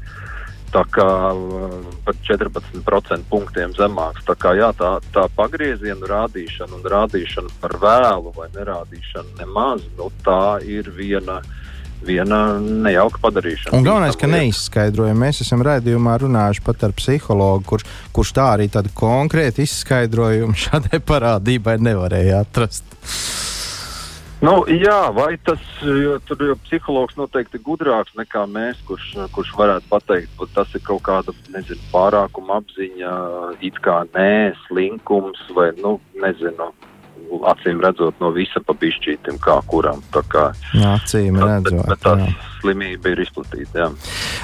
tā 0.72 0.82
kā 0.88 1.08
uh, 1.36 1.74
pat 2.06 2.20
14% 2.24 3.28
punktiem 3.30 3.74
zemāks. 3.76 4.24
Tā 4.28 4.36
kā 4.40 4.54
jā, 4.56 4.70
tā, 4.76 4.94
tā 5.14 5.26
pagrieziena 5.36 6.08
rādīšana 6.08 6.78
un 6.78 6.86
rādīšana 6.94 7.52
par 7.60 7.76
vēlu 7.82 8.32
vai 8.36 8.48
nerādīšana 8.56 9.42
nemaz, 9.42 9.84
nu, 9.98 10.08
tā 10.26 10.62
ir 10.64 10.88
viena. 10.96 11.42
Viena 12.02 12.58
nejauka 12.58 13.20
padarīšana. 13.22 13.76
Un 13.76 13.86
galvenais, 13.86 14.18
ka 14.18 14.30
neizskaidrojam. 14.30 15.20
Mēs 15.22 15.42
esam 15.44 15.62
redzējumā 15.66 16.16
runājuši 16.24 16.64
pat 16.66 16.88
ar 16.88 16.96
psihologu, 16.98 17.64
kurš, 17.68 17.86
kurš 18.16 18.34
tā 18.38 18.48
arī 18.56 18.66
tādu 18.72 18.90
konkrētu 18.98 19.62
izskaidrojumu 19.66 20.58
šādai 20.66 21.02
parādībai 21.06 21.78
nevarēja 21.82 22.42
atrast. 22.42 22.98
Nu, 24.42 24.56
jā, 24.66 25.12
vai 25.14 25.36
tas 25.46 25.62
jo, 25.86 26.16
tur 26.26 26.40
jau 26.42 26.56
psihologs 26.64 27.14
noteikti 27.14 27.60
gudrāks 27.62 28.16
nekā 28.18 28.42
mēs, 28.50 28.80
kurš, 28.88 29.12
kurš 29.30 29.52
varētu 29.54 29.86
pateikt, 29.86 30.32
ka 30.40 30.48
tas 30.56 30.72
ir 30.74 30.82
kaut 30.82 31.04
kāda 31.06 31.34
nezinu, 31.54 31.78
pārākuma 31.92 32.58
apziņa, 32.58 33.12
it 33.62 33.78
kā 33.84 34.00
nē, 34.10 34.56
slinkums 34.64 35.44
vai 35.54 35.70
nu, 35.78 36.00
nezinu 36.18 36.72
acīm 37.52 37.82
redzot, 37.82 38.18
no 38.22 38.32
visa 38.34 38.62
pabišķītiem, 38.66 39.40
kā 39.42 39.58
kuram. 39.70 40.02
Tā 40.14 40.24
kā, 40.28 40.48
acīm 40.94 41.40
redzot. 41.40 41.86
Bet, 41.86 41.94
bet 41.94 42.04
tā 42.04 42.50
slimība 42.62 43.12
ir 43.12 43.24
izplatīta. 43.24 43.82
Jā. 43.82 43.88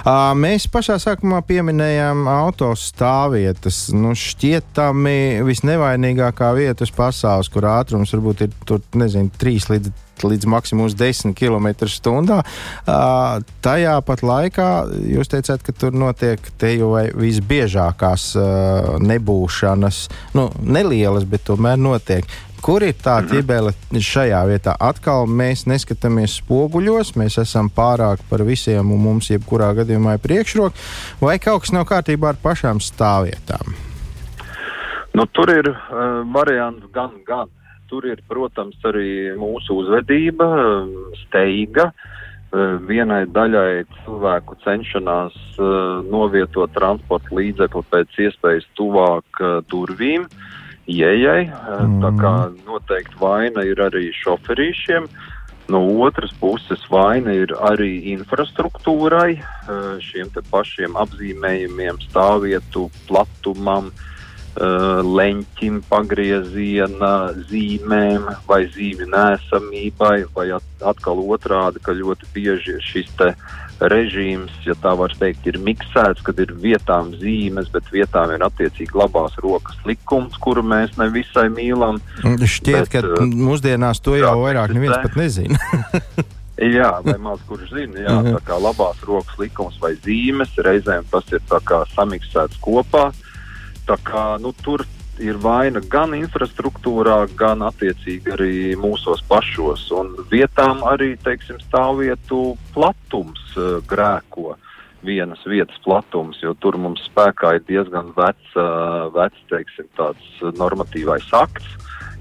Uh, 0.03 0.33
mēs 0.39 0.67
pašā 0.73 0.99
sākumā 1.03 1.41
pieminējām 1.49 2.27
autostāvvietas. 2.33 3.87
Nu, 3.95 4.15
šķietami 4.19 5.47
visnevainīgākā 5.47 6.51
vieta 6.59 6.87
uz 6.87 6.93
pasaules, 6.95 7.51
kur 7.53 7.69
ātrums 7.71 8.15
varbūt 8.17 8.47
ir 8.49 8.61
tur, 8.69 8.85
nezinu, 8.99 9.33
3 9.39 9.73
līdz 9.75 9.97
līdz 10.19 10.49
maksimums 10.51 10.97
10 10.99 11.31
km/h. 11.39 12.09
Uh, 12.11 13.45
tajā 13.63 13.93
pat 14.03 14.25
laikā 14.27 14.69
jūs 15.15 15.31
teicāt, 15.31 15.63
ka 15.63 15.75
tur 15.77 15.95
notiek 15.95 16.43
te 16.59 16.73
jau 16.75 16.91
visbiežākās 17.19 18.25
uh, 18.35 18.97
nebūšanas, 18.99 20.01
nu, 20.39 20.49
nelielas, 20.59 21.29
bet 21.29 21.47
tomēr 21.47 21.79
notiek. 21.79 22.27
Kur 22.65 22.83
ir 22.83 22.97
tā 22.99 23.21
mhm. 23.21 23.29
ķibele 23.31 23.73
šajā 24.03 24.41
vietā? 24.51 24.75
Atkal 24.83 25.29
mēs 25.31 25.65
neskatāmies 25.71 26.39
spoguļos, 26.41 27.15
mēs 27.19 27.39
esam 27.43 27.71
pārāk 27.75 28.23
par 28.31 28.43
visiem 28.47 28.91
un 28.95 29.03
mums 29.05 29.31
jebkurā 29.31 29.71
gadījumā 29.79 30.17
ir 30.17 30.25
priekšroka, 30.25 30.89
vai 31.23 31.39
kaut 31.43 31.65
kas 31.65 31.75
nav 31.77 31.87
kārtībā 31.91 32.33
ar 32.33 32.41
pašām 32.43 32.83
stāvvietām? 32.83 33.77
Nu, 35.15 35.25
tur 35.35 35.51
ir 35.55 35.71
uh, 35.71 36.21
variants 36.35 36.85
gan, 36.95 37.15
gan. 37.27 37.49
Tur 37.89 38.05
ir, 38.05 38.21
protams, 38.29 38.77
arī 38.85 39.33
mūsu 39.39 39.79
uzvedība, 39.81 40.47
steiga. 41.25 41.89
Uh, 42.49 42.77
vienai 42.89 43.23
daļai 43.33 43.87
cilvēku 44.03 44.59
cenšanās 44.65 45.35
uh, 45.57 46.05
novietot 46.05 46.73
transporta 46.77 47.33
līdzekli 47.39 47.83
pēc 47.93 48.21
iespējas 48.29 48.69
tuvāk 48.77 49.41
uh, 49.41 49.59
durvīm. 49.73 50.29
Uh, 50.29 50.58
ieejai. 50.89 51.49
Mm. 51.49 51.99
Tā 52.03 52.13
kā 52.19 52.35
noteikti 52.67 53.21
vaina 53.21 53.65
ir 53.69 53.81
arī 53.85 54.09
šoferīšiem. 54.23 55.09
No 55.69 55.83
otras 56.01 56.33
puses, 56.41 56.81
vaina 56.89 57.35
ir 57.37 57.53
arī 57.53 58.09
infrastruktūrai, 58.15 59.37
eh, 59.37 59.89
šiem 60.01 60.33
pašiem 60.33 60.97
apzīmējumiem, 60.97 62.01
stāvvietu 62.09 62.89
platumam, 63.05 63.91
eh, 63.93 65.03
leņķim, 65.05 65.83
pagrieziena 65.91 67.37
zīmēm 67.51 68.25
vai 68.49 68.65
zīmju 68.65 69.13
nēsamībai, 69.13 70.25
vai 70.35 70.49
atkal 70.81 71.21
otrādi, 71.37 71.83
ka 71.83 71.93
ļoti 71.93 72.33
bieži 72.33 72.81
šis 72.81 73.13
te 73.19 73.35
režīms, 73.81 74.55
ja 74.67 74.75
tā 74.83 74.93
var 74.99 75.13
teikt, 75.19 75.47
ir 75.51 75.59
miksēts, 75.63 76.23
kad 76.27 76.41
ir 76.43 76.51
vietām 76.59 77.13
zīmes, 77.21 77.71
bet 77.75 77.87
vietām 77.95 78.33
ir 78.35 78.43
attiecīgi 78.47 78.99
labās 78.99 79.37
rokas 79.43 79.79
likums, 79.87 80.35
kuru 80.43 80.65
mēs 80.67 80.97
nevisai 80.99 81.47
mīlam. 81.55 82.01
Šķiet, 82.25 82.75
bet, 82.75 82.91
ka 82.93 83.05
uh, 83.07 83.23
mūsdienās 83.23 84.03
to 84.03 84.19
jau 84.19 84.35
vairāk 84.43 84.75
neviens 84.75 84.99
pat 85.05 85.17
nezina. 85.21 85.61
jā, 86.79 86.91
vai 87.07 87.17
maz 87.23 87.43
kurš 87.49 87.71
zina, 87.77 88.03
jā, 88.03 88.19
tā 88.33 88.43
kā 88.51 88.59
labās 88.63 89.01
rokas 89.07 89.39
likums 89.39 89.79
vai 89.83 89.95
zīmes, 90.03 90.59
reizēm 90.67 91.07
tas 91.13 91.31
ir 91.31 91.45
tā 91.51 91.63
kā 91.67 91.85
samiksēts 91.95 92.59
kopā. 92.65 93.11
Tā 93.89 93.97
kā, 94.05 94.25
nu, 94.43 94.51
tur 94.65 94.83
ir 95.23 95.39
vaina 95.43 95.81
gan 95.91 96.15
infrastruktūrā, 96.17 97.19
gan 97.39 97.63
attiecīgi 97.67 98.33
arī 98.35 98.55
mūsos 98.81 99.23
pašos. 99.29 99.89
Un 99.95 100.15
vietām 100.31 100.85
arī 100.87 101.15
teiksim, 101.25 101.61
stāvvietu 101.69 102.57
platums 102.75 103.43
uh, 103.57 103.79
grēko. 103.89 104.57
Vienas 105.07 105.43
vietas 105.47 105.79
platums, 105.85 106.41
jo 106.43 106.57
tur 106.59 106.75
mums 106.81 107.05
spēkā 107.07 107.55
ir 107.59 107.67
diezgan 107.69 108.11
vecs, 108.17 108.55
uh, 108.59 109.07
vecs 109.15 109.45
teiksim, 109.51 109.87
tāds 109.99 110.41
normatīvais 110.59 111.29
akts, 111.39 111.77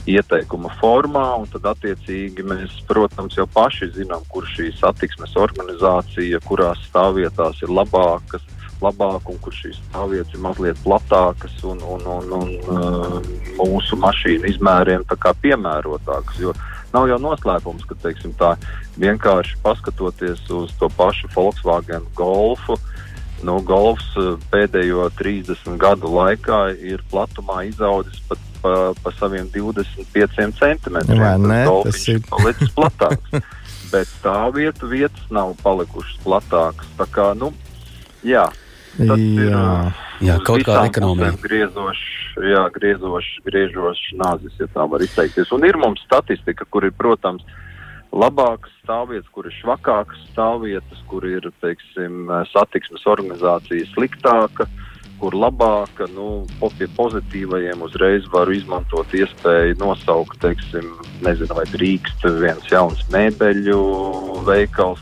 ieteikuma 0.07 0.71
formā, 0.79 1.25
un 1.41 1.49
tad 1.51 1.65
attiecīgi 1.73 2.45
mēs, 2.47 2.75
protams, 2.87 3.35
jau 3.37 3.47
paši 3.51 3.89
zinām, 3.97 4.23
kur 4.31 4.45
šī 4.47 4.69
satiksmes 4.77 5.35
organizācija, 5.39 6.39
kurās 6.47 6.85
stāvvietās 6.87 7.59
ir 7.65 7.73
labākas, 7.73 8.45
labāk, 8.83 9.29
un 9.31 9.39
kur 9.43 9.55
šīs 9.55 9.79
stāvvietas 9.89 10.33
ir 10.35 10.43
mazliet 10.43 10.81
platākas 10.85 11.55
un, 11.67 11.81
un, 11.81 12.03
un, 12.17 12.33
un 12.37 12.51
uh, 12.71 13.17
mūsu 13.59 13.99
mašīnu 14.01 14.51
izmēriem 14.53 15.05
piemērotākas. 15.41 16.41
Jo 16.41 16.53
nav 16.93 17.09
jau 17.11 17.19
noslēpums, 17.21 17.85
ka 17.89 17.97
teiksim, 18.03 18.35
tā, 18.39 18.55
vienkārši 19.01 19.59
paskatoties 19.63 20.43
uz 20.53 20.73
to 20.79 20.89
pašu 20.97 21.29
Volkswagen 21.35 22.05
Golfu. 22.15 22.79
Nu, 23.45 23.59
golfs 23.61 24.15
uh, 24.17 24.33
pēdējo 24.49 25.11
30 25.19 25.77
gadu 25.77 26.09
laikā 26.09 26.71
ir 26.81 27.03
platumā 27.11 27.67
izaudzis 27.67 28.23
pat 28.29 28.41
pa, 28.61 28.93
pa 29.03 29.11
saviem 29.19 29.49
25 29.53 30.57
centimetriem. 30.59 31.21
Vai 31.21 31.37
ne? 31.39 31.61
Tas 31.85 32.07
ir 32.07 32.21
palicis 32.29 32.73
platāks. 32.77 33.41
Bet 33.91 34.09
stāvvietu 34.09 34.89
vietas 34.91 35.27
nav 35.31 35.53
palikušas 35.63 36.19
platākas. 36.25 36.89
Tā 36.99 37.07
kā, 37.13 37.31
nu, 37.39 37.53
jā, 38.25 38.47
Tas 38.97 39.21
Jā. 39.21 39.63
Jā, 40.23 40.39
kaut 40.41 40.63
kāda 40.65 40.87
ekonomija. 40.89 41.35
Griezošs, 41.43 42.05
jā, 42.41 42.63
griezošs, 42.73 43.37
griežošs 43.45 44.15
nāzis, 44.17 44.55
ja 44.57 44.65
tā 44.73 44.87
var 44.89 45.03
izteikties. 45.05 45.51
Un 45.53 45.65
ir 45.67 45.77
mums 45.77 46.01
statistika, 46.07 46.65
kur 46.73 46.87
ir, 46.87 46.93
protams, 46.97 47.45
labākas 48.09 48.73
stāvvietas, 48.81 49.29
kur 49.35 49.45
ir 49.45 49.53
švakākas 49.59 50.23
stāvvietas, 50.31 51.03
kur 51.11 51.27
ir, 51.29 51.45
teiksim, 51.61 52.31
satiksmes 52.49 53.05
organizācija 53.05 53.89
sliktāka, 53.93 54.65
kur 55.21 55.37
labāka, 55.37 56.07
nu, 56.13 56.45
pie 56.77 56.89
pozitīvajiem 56.97 57.81
uzreiz 57.85 58.25
varu 58.33 58.53
izmantot 58.57 59.13
iespēju 59.17 59.77
nosaukt, 59.81 60.37
teiksim, 60.41 60.89
nezinu, 61.25 61.57
vai 61.57 61.65
drīkst 61.73 62.25
viens 62.41 62.69
jauns 62.73 63.05
mēbeļu 63.13 63.81
veikals 64.49 65.01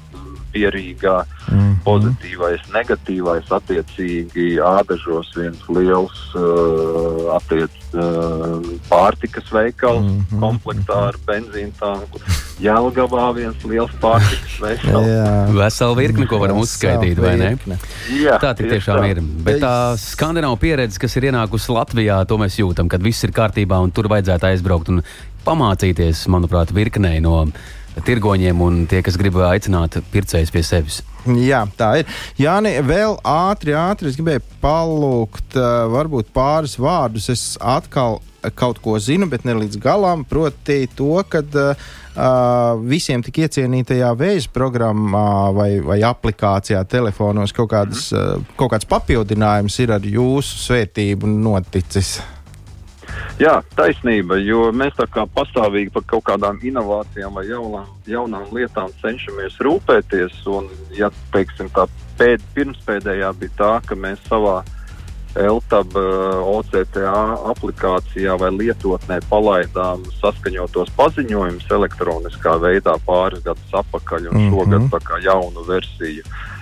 pierīgā, 0.56 1.24
Mhm. 1.46 1.74
pozitīvais, 1.86 2.62
negatīvais, 2.74 3.46
attiecīgi 3.54 4.56
ādažos 4.66 5.28
viens 5.38 5.60
liels 5.70 6.18
uh, 6.34 7.36
attiec, 7.36 7.70
uh, 7.94 8.58
pārtikas 8.90 9.52
veikals 9.54 10.02
mm 10.02 10.16
Mhm. 10.16 10.24
-hmm. 10.32 10.40
komplektā 10.42 10.98
ar 11.12 11.16
benzīnu 11.28 11.72
tanku, 11.80 12.20
Jelgavā 12.60 13.28
viens 13.36 13.64
liels 13.68 13.92
pārtikas 14.02 14.56
veikals. 14.66 15.54
Vesela 15.60 15.96
virkne, 15.96 16.26
ko 16.28 16.40
varam 16.40 16.58
uzskaitīt, 16.64 17.20
vai 17.20 17.36
ne? 17.38 17.58
Jā, 18.10 18.40
Tā 18.42 18.56
tiešām 18.56 19.00
tā. 19.04 19.10
ir. 19.12 19.22
Bet 19.22 19.62
tā 19.62 19.76
skandināva 20.00 20.58
pieredze, 20.58 20.98
kas 21.00 21.16
ir 21.18 21.24
ienākusi 21.30 21.70
Latvijā, 21.70 22.26
to 22.26 22.38
mēs 22.38 22.58
jūtam, 22.58 22.88
kad 22.90 23.04
viss 23.04 23.24
ir 23.24 23.32
kārtībā 23.32 23.78
un 23.84 23.92
tur 23.92 24.08
vajadzētu 24.08 24.44
aizbraukt 24.50 24.90
un 24.90 25.04
pamācīties, 25.46 26.26
manuprāt, 26.28 26.72
virknei 26.74 27.20
no 27.22 27.46
tirgoņiem 28.04 28.62
un 28.62 28.84
tie, 28.90 29.02
kas 29.06 29.18
grib 29.20 29.38
aicināt 29.46 30.00
pircējus 30.12 30.54
pie 30.54 30.64
sevis. 30.66 31.02
Jā, 31.26 31.64
tā 31.78 31.90
ir. 32.02 32.10
Jā, 32.38 32.60
nē, 32.62 32.78
vēl 32.86 33.18
ātri, 33.26 33.74
ātri 33.78 34.12
es 34.12 34.20
gribēju 34.20 34.44
palūgt, 34.62 35.58
varbūt 35.94 36.30
pāris 36.36 36.76
vārdus. 36.78 37.32
Es 37.34 37.46
atkal 37.62 38.20
kaut 38.54 38.80
ko 38.84 38.98
zinu, 39.02 39.28
bet 39.30 39.46
ne 39.46 39.56
līdz 39.58 39.80
galam. 39.82 40.26
Proti, 40.28 40.86
to, 40.96 41.18
ka 41.30 41.42
uh, 41.42 41.88
visiem 42.86 43.24
tik 43.26 43.42
iecienītajā 43.46 44.12
vēža 44.20 44.54
programmā 44.54 45.52
vai, 45.56 45.72
vai 45.86 46.00
aplikācijā, 46.06 46.84
telefonos 46.90 47.56
kaut, 47.56 47.72
kādas, 47.74 48.12
uh, 48.14 48.38
kaut 48.60 48.76
kāds 48.76 48.90
papildinājums 48.90 49.80
ir 49.82 49.96
ar 49.96 50.06
jūsu 50.06 50.62
svētību 50.68 51.30
noticis. 51.32 52.20
Jā, 53.40 53.58
taisnība, 53.76 54.38
jo 54.40 54.70
mēs 54.72 54.96
tā 54.96 55.08
kā 55.12 55.26
pastāvīgi 55.36 55.92
par 55.92 56.06
kaut 56.08 56.24
kādām 56.30 56.60
inovācijām 56.64 57.36
vai 57.36 57.46
jaunām, 57.50 57.90
jaunām 58.08 58.48
lietām 58.56 58.94
cenšamies 59.02 59.60
rūpēties. 59.60 60.38
Un, 60.48 60.70
ja 60.96 61.10
teiksim, 61.34 61.70
tā 61.76 61.88
pēd, 62.20 62.44
pirmspēdējā 62.56 63.34
bija 63.42 63.58
tā, 63.60 63.74
ka 63.88 64.00
mēs 64.00 64.24
savā 64.30 64.62
LTB 65.36 66.00
OCTA 66.48 67.12
aplikācijā 67.52 68.38
vai 68.40 68.54
lietotnē 68.56 69.20
palaidām 69.28 70.06
saskaņotos 70.22 70.94
paziņojumus 70.96 71.68
elektroniskā 71.76 72.56
veidā 72.64 72.96
pāris 73.04 73.44
gadus 73.44 73.80
atpakaļ, 73.84 74.30
un 74.32 74.38
Mhm. 74.40 74.52
šogad 74.54 74.92
tā 74.96 75.00
kā 75.04 75.20
jaunu 75.28 75.68
versiju. 75.68 76.24
Uh, 76.24 76.55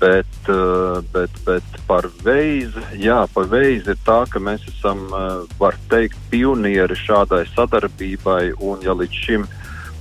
bet, 0.00 0.34
uh, 0.52 0.98
bet, 1.12 1.30
bet 1.46 1.78
par 1.88 2.08
veidu, 2.24 2.82
jā, 3.00 3.22
par 3.32 3.48
veidu 3.48 3.94
ir 3.94 4.02
tā, 4.04 4.18
ka 4.28 4.42
mēs 4.42 4.66
esam, 4.68 5.06
uh, 5.08 5.46
var 5.60 5.78
teikt, 5.88 6.18
pionieri 6.32 6.96
šādai 6.98 7.44
sadarbībai. 7.54 8.52
Un, 8.60 8.84
ja 8.84 8.96
līdz 8.96 9.22
šim 9.24 9.46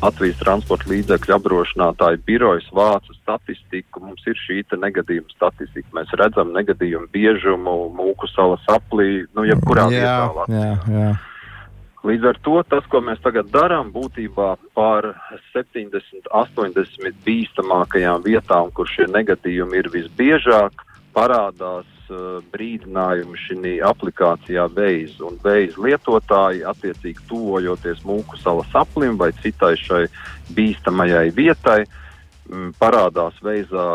Latvijas 0.01 0.37
transporta 0.43 0.91
līdzekļu 0.91 1.33
apdrošinātāju 1.37 2.19
birojas 2.27 2.67
vāca 2.75 3.15
statistiku, 3.17 4.03
mums 4.03 4.27
ir 4.29 4.37
šī 4.43 4.61
negadījuma 4.77 5.31
statistika. 5.33 5.89
Mēs 5.97 6.11
redzam 6.19 6.53
negadījumu 6.53 7.09
biežumu, 7.15 7.79
mūku 7.97 8.29
salas 8.29 8.67
aplī, 8.69 9.25
nu, 9.33 9.47
jebkurā 9.47 9.87
vietā 9.89 10.19
Latvijā. 10.35 10.67
jā, 10.67 10.99
jā. 10.99 11.09
Līdz 12.07 12.25
ar 12.29 12.37
to 12.39 12.59
tas, 12.71 12.85
ko 12.87 13.01
mēs 13.03 13.19
tagad 13.19 13.49
darām, 13.51 13.89
būtībā 13.91 14.53
par 14.77 15.09
70, 15.51 16.29
80 16.31 17.17
bīstamākajām 17.25 18.23
vietām, 18.23 18.71
kur 18.71 18.87
šie 18.87 19.09
negadījumi 19.11 19.81
ir 19.81 19.89
visbiežāk, 19.91 20.85
parādās 21.17 21.89
uh, 22.07 22.39
brīdinājumi 22.53 23.41
šī 23.43 23.75
aplikācijā 23.89 24.69
veids. 24.77 25.17
Un 25.19 25.35
veids 25.43 25.75
lietotāji, 25.75 26.63
attiecīgi 26.71 27.27
tuvojoties 27.27 28.03
mūku 28.07 28.39
salas 28.39 28.71
aplim 28.77 29.19
vai 29.19 29.33
citai 29.41 29.75
šai 29.81 30.05
bīstamajai 30.55 31.27
vietai, 31.35 31.81
m, 32.47 32.71
parādās 32.79 33.35
veizā 33.43 33.87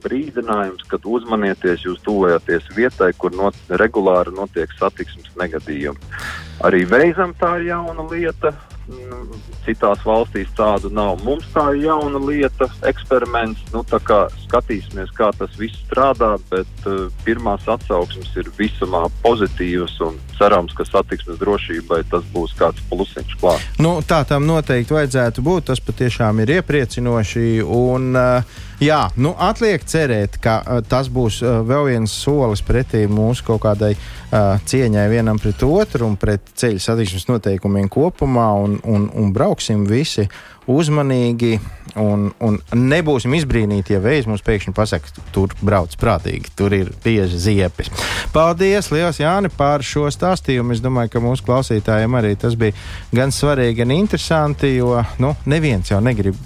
brīdinājums, 0.00 0.86
kad 0.88 1.04
uzmanieties, 1.04 1.84
jūs 1.84 2.00
tuvojaties 2.06 2.72
vietai, 2.76 3.12
kur 3.18 3.34
not, 3.36 3.56
regulāri 3.82 4.32
notiek 4.32 4.72
satiksmes 4.80 5.34
negadījumi. 5.36 6.47
Arī 6.66 6.82
veizam 6.90 7.34
tā 7.38 7.58
ir 7.60 7.70
jauna 7.70 8.04
lieta. 8.10 8.52
Mm, 8.88 9.36
Citās 9.66 10.00
valstīs 10.00 10.48
tādu 10.56 10.88
nav. 10.90 11.18
Mums 11.20 11.44
tā 11.52 11.66
ir 11.76 11.82
jauna 11.90 12.18
lieta, 12.24 12.66
eksperiments. 12.88 13.60
Nu, 13.74 13.82
kā 13.84 14.22
skatīsimies, 14.46 15.12
kā 15.14 15.28
tas 15.36 15.52
viss 15.60 15.76
strādā, 15.84 16.30
bet 16.48 16.88
uh, 16.88 17.10
pirmās 17.26 17.68
atsauksmes 17.68 18.32
ir 18.40 18.48
visumā 18.56 19.04
pozitīvas 19.22 19.98
cerams, 20.38 20.72
ka 20.72 20.86
satiksmes 20.88 21.36
drošībai 21.42 22.00
tas 22.10 22.24
būs 22.32 22.56
kāds 22.58 22.80
plusiņš 22.88 23.36
klāt. 23.42 23.68
Nu, 23.78 23.98
tā 24.00 24.22
tam 24.26 24.48
noteikti 24.48 24.96
vajadzētu 24.96 25.44
būt. 25.44 25.68
Tas 25.68 25.84
patiešām 25.84 26.40
ir 26.46 26.56
iepriecinoši. 26.58 27.46
Un, 27.68 28.10
uh, 28.16 28.64
jā, 28.80 29.00
nu, 29.16 29.34
atliek 29.38 29.84
cerēt, 29.84 30.38
ka 30.42 30.58
uh, 30.62 30.80
tas 30.86 31.10
būs 31.12 31.40
uh, 31.42 31.60
vēl 31.66 31.88
viens 31.92 32.12
solis 32.12 32.62
pretī 32.64 33.04
mūsu 33.10 33.46
kaut 33.46 33.62
kādai 33.64 33.94
uh, 33.94 34.56
cieņai 34.68 35.08
vienam 35.12 35.40
pret 35.42 35.62
otru 35.66 36.06
un 36.08 36.18
pret 36.20 36.54
ceļu 36.58 36.82
satiksmes 36.82 37.28
noteikumiem 37.30 37.90
kopumā. 37.92 38.50
Un, 38.58 38.78
un, 38.84 39.08
un 39.14 39.32
brauksim 39.34 39.86
visi 39.88 40.28
uzmanīgi 40.68 41.56
un, 41.98 42.28
un 42.44 42.58
nebūsim 42.76 43.34
izbrīnīti, 43.38 43.94
ja 43.96 44.02
vējs 44.02 44.28
mums 44.28 44.44
pēkšņi 44.46 44.74
pasakā, 44.76 45.24
tur 45.34 45.54
brauc 45.64 45.94
prātīgi, 45.98 46.52
tur 46.58 46.74
ir 46.76 46.92
bieži 47.04 47.40
ziepes. 47.40 47.90
Paldies, 48.34 48.90
Lielas 48.92 49.20
Jāni, 49.22 49.50
par 49.54 49.84
šo 49.86 50.06
stāstījumu. 50.12 50.76
Es 50.76 50.84
domāju, 50.84 51.14
ka 51.14 51.24
mūsu 51.24 51.46
klausītājiem 51.48 52.18
arī 52.20 52.34
tas 52.40 52.56
bija 52.60 52.76
gan 53.14 53.32
svarīgi, 53.34 53.80
gan 53.82 53.94
interesanti, 53.96 54.74
jo 54.76 54.94
nu, 55.22 55.34
neviens 55.48 55.92
jau 55.92 56.00
negrib 56.04 56.36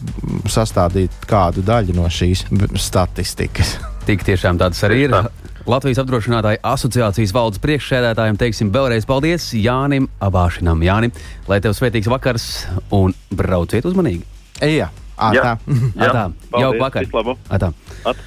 sastādīt 0.51 1.27
kādu 1.29 1.65
daļu 1.67 1.99
no 1.99 2.09
šīs 2.13 2.47
statistikas. 2.79 3.77
Tik 4.07 4.25
tiešām 4.27 4.59
tāds 4.63 4.83
arī 4.87 5.07
ir. 5.09 5.17
Latvijas 5.66 6.01
apdrošinātāju 6.03 6.59
asociācijas 6.66 7.33
valdes 7.35 7.61
priekšsēdētājiem 7.62 8.38
teiksim 8.40 8.72
vēlreiz 8.75 9.07
paldies 9.07 9.53
Jānim 9.55 10.09
Abāšinam. 10.22 10.83
Jāni, 10.83 11.12
lai 11.51 11.61
tev 11.62 11.77
svētīgs 11.79 12.11
vakars 12.11 12.46
un 12.94 13.14
brauciet 13.31 13.87
uzmanīgi! 13.87 14.25
Jā, 14.59 14.90
ātrā. 15.16 15.57
Atā, 16.03 16.25
jauka 16.57 16.83
vakar! 16.83 17.11
Atā. 17.53 17.72
At. 18.09 18.25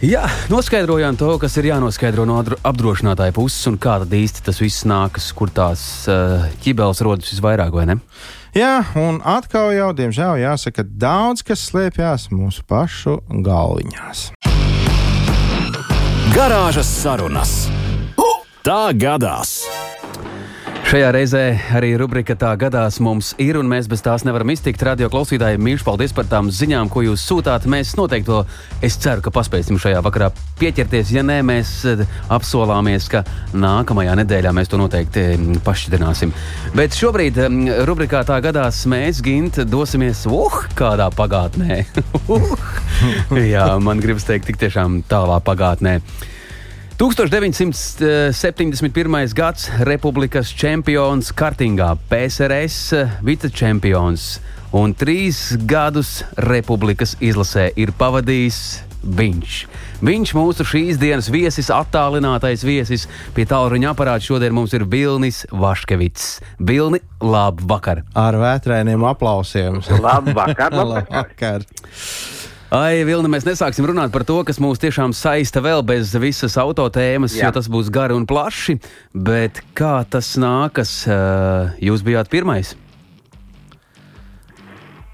Jā, 0.00 0.22
noskaidrojām 0.48 1.16
to, 1.20 1.28
kas 1.40 1.58
ir 1.60 1.68
jānoskaidro 1.68 2.24
no 2.28 2.38
apdrošinātāja 2.40 3.34
puses, 3.36 3.60
un 3.68 3.76
kā 3.80 3.98
tad 4.00 4.14
īsti 4.16 4.44
tas 4.46 4.60
viss 4.60 4.86
nākas, 4.88 5.26
kur 5.36 5.52
tās 5.52 5.82
ķibeles 6.64 7.04
rodas 7.04 7.32
visvairāk, 7.34 7.76
vai 7.76 7.84
ne? 7.92 7.98
Jā, 8.56 8.80
un 8.98 9.20
atkal 9.28 9.74
jau, 9.76 9.92
diemžēl, 9.96 10.40
jāsaka, 10.40 10.88
daudz 10.88 11.44
kas 11.46 11.68
slēpjas 11.68 12.30
mūsu 12.32 12.64
pašu 12.68 13.20
galviņās. 13.44 14.30
Garāžas 16.30 16.86
sarunas. 16.86 17.52
Tā 18.62 18.92
gadās! 18.94 19.64
Šajā 20.90 21.10
reizē 21.14 21.40
arī 21.78 21.92
rubrika 22.00 22.34
tā 22.34 22.48
gadās 22.58 22.96
mums 22.98 23.28
ir, 23.38 23.54
un 23.60 23.68
mēs 23.70 23.86
bez 23.86 24.00
tās 24.02 24.24
nevaram 24.26 24.50
iztikt. 24.50 24.80
Radio 24.82 25.06
klausītāji, 25.12 25.60
mīļš, 25.62 25.84
paldies 25.86 26.10
par 26.16 26.26
tām 26.26 26.48
ziņām, 26.50 26.88
ko 26.90 27.04
jūs 27.04 27.22
sūtāt. 27.30 27.68
Mēs 27.70 27.92
noteikti 27.94 28.26
to, 28.26 28.40
es 28.82 28.96
ceru, 28.98 29.22
ka 29.22 29.30
paspēsim 29.36 29.78
šajā 29.78 30.00
vakarā 30.02 30.32
pieķerties. 30.58 31.12
Ja 31.14 31.22
nē, 31.22 31.36
mēs 31.46 31.70
eh, 31.86 32.02
apsolāmies, 32.34 33.06
ka 33.12 33.22
nākamajā 33.54 34.16
nedēļā 34.18 34.50
mēs 34.58 34.72
to 34.72 34.82
noteikti 34.82 35.28
mm, 35.36 35.60
pašķidrināsim. 35.68 36.34
Bet 36.74 36.98
šobrīd 36.98 37.38
mm, 37.44 37.70
rubrikā 37.86 38.24
tā 38.26 38.40
gadās 38.42 38.82
mēs, 38.90 39.22
Gint, 39.22 39.62
dosimies, 39.70 40.24
uh, 40.26 40.58
kādā 40.74 41.06
pagātnē. 41.14 41.84
uh, 42.34 43.38
jā, 43.38 43.70
man 43.78 44.02
gribas 44.02 44.26
teikt, 44.26 44.50
tik 44.50 44.58
tiešām 44.66 45.04
tālā 45.06 45.38
pagātnē. 45.38 46.00
1971. 47.00 49.32
gads 49.32 49.70
Republikas 49.88 50.52
čempions 50.52 51.32
kartingā, 51.32 51.96
PSRS 52.10 52.92
vicečempions 53.24 54.40
un 54.76 54.92
trīs 54.92 55.56
gadus 55.64 56.20
Republikas 56.36 57.16
izlasē 57.24 57.72
ir 57.80 57.96
pavadījis 57.96 58.84
viņš. 59.16 59.64
Viņš 60.04 60.34
mūsu 60.36 60.60
šīs 60.68 61.00
dienas 61.00 61.32
viesis, 61.32 61.72
attālinātais 61.72 62.60
viesis 62.68 63.08
pie 63.32 63.48
tālruņa 63.48 63.94
aparāta 63.94 64.20
šodien 64.26 64.52
mums 64.52 64.76
ir 64.76 64.84
Vilnis 64.84 65.48
Vaškevits. 65.56 66.44
Vilni, 66.60 67.00
labu 67.24 67.64
vakar! 67.72 68.04
Ar 68.12 68.36
vētrainiem 68.36 69.00
aplausiem! 69.08 69.80
Labu 70.04 70.36
vakar! 70.36 70.68
Labu 70.76 71.00
vakar. 71.08 71.64
Ai, 72.70 73.02
Vilni, 73.02 73.26
mēs 73.32 73.42
nesāksim 73.48 73.82
runāt 73.88 74.12
par 74.14 74.22
to, 74.22 74.36
kas 74.46 74.60
mūs 74.62 74.78
tiešām 74.78 75.10
saista 75.16 75.58
vēl 75.64 75.82
bez 75.82 76.12
visas 76.22 76.54
autotēmas, 76.60 77.34
Jā. 77.34 77.48
jo 77.48 77.56
tas 77.56 77.66
būs 77.66 77.88
gari 77.90 78.14
un 78.14 78.28
plaši. 78.30 78.76
Bet 79.10 79.58
kā 79.74 80.04
tas 80.06 80.36
nākas? 80.38 80.92
eh, 81.10 81.74
Jūs 81.82 82.04
bijāt 82.06 82.30
pirmais. 82.30 82.76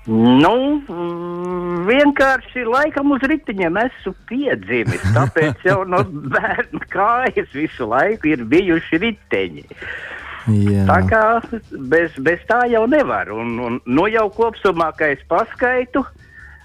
Nu, 0.06 0.52
mm, 0.84 1.80
vienkārši 1.88 2.62
laikam 2.68 3.16
uz 3.16 3.24
riteņiem 3.26 3.80
esmu 3.86 4.12
piedzimis. 4.28 5.02
Tāpēc 5.16 5.64
jau 5.66 5.80
no 5.88 6.04
bērna 6.36 6.84
kājas 6.92 7.48
visu 7.56 7.88
laiku 7.90 8.34
ir 8.36 8.44
bijuši 8.44 9.00
riteņi. 9.02 9.64
Tā 10.46 10.52
Jā. 10.52 11.00
kā 11.10 11.24
bez, 11.90 12.12
bez 12.22 12.44
tā 12.46 12.68
jau 12.70 12.84
nevar. 12.86 13.32
Un, 13.34 13.56
un 13.58 13.80
nu 13.82 14.06
jau 14.12 14.28
kopsumā, 14.30 14.92
ka 14.94 15.08
es 15.16 15.24
paskaitu, 15.26 16.04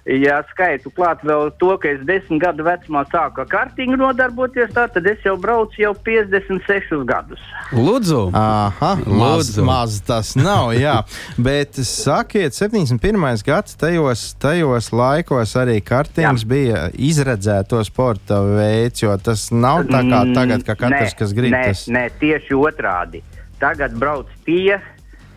ja 0.05 0.39
skaitu 0.49 0.91
klāt 0.95 1.21
vēl 1.25 1.51
to, 1.61 1.75
ka 1.81 1.89
es 1.91 2.01
desmit 2.07 2.41
gadu 2.41 2.65
vecumā 2.65 3.03
sāku 3.11 3.43
ar 3.43 3.49
kartingu 3.49 3.97
nodarboties, 3.99 4.71
tā, 4.73 4.87
tad 4.91 5.07
es 5.09 5.21
jau 5.25 5.35
braucu 5.39 5.81
jau 5.81 5.93
56 6.05 7.03
gadus. 7.09 7.41
Lūdzu! 7.75 8.23
Aha, 8.37 8.91
maz, 9.05 9.51
Lūdzu. 9.51 9.65
maz 9.67 9.99
tas 10.07 10.33
nav. 10.39 10.73
Jā. 10.77 11.01
Bet 11.49 11.77
sakiet, 11.87 12.57
71. 12.57 13.43
gads, 13.45 13.77
tajos, 13.79 14.25
tajos 14.41 14.91
laikos 14.95 15.55
arī 15.59 15.79
kartings 15.85 16.45
jā. 16.45 16.49
bija 16.49 16.85
izredzēto 16.97 17.81
sporta 17.87 18.41
veids, 18.45 19.03
jo 19.05 19.13
tas 19.21 19.49
nav 19.53 19.85
tā 19.91 20.01
kā 20.07 20.23
tagad, 20.33 20.65
ka 20.65 20.77
katrs, 20.79 21.13
Nē, 21.13 21.19
kas 21.19 21.35
grib, 21.37 21.53
nē, 21.53 21.67
tas 21.69 21.85
Nē, 21.91 22.07
tieši 22.21 22.57
otrādi. 22.57 23.21
Tagad 23.61 23.93
brauc 24.01 24.29
tie, 24.47 24.79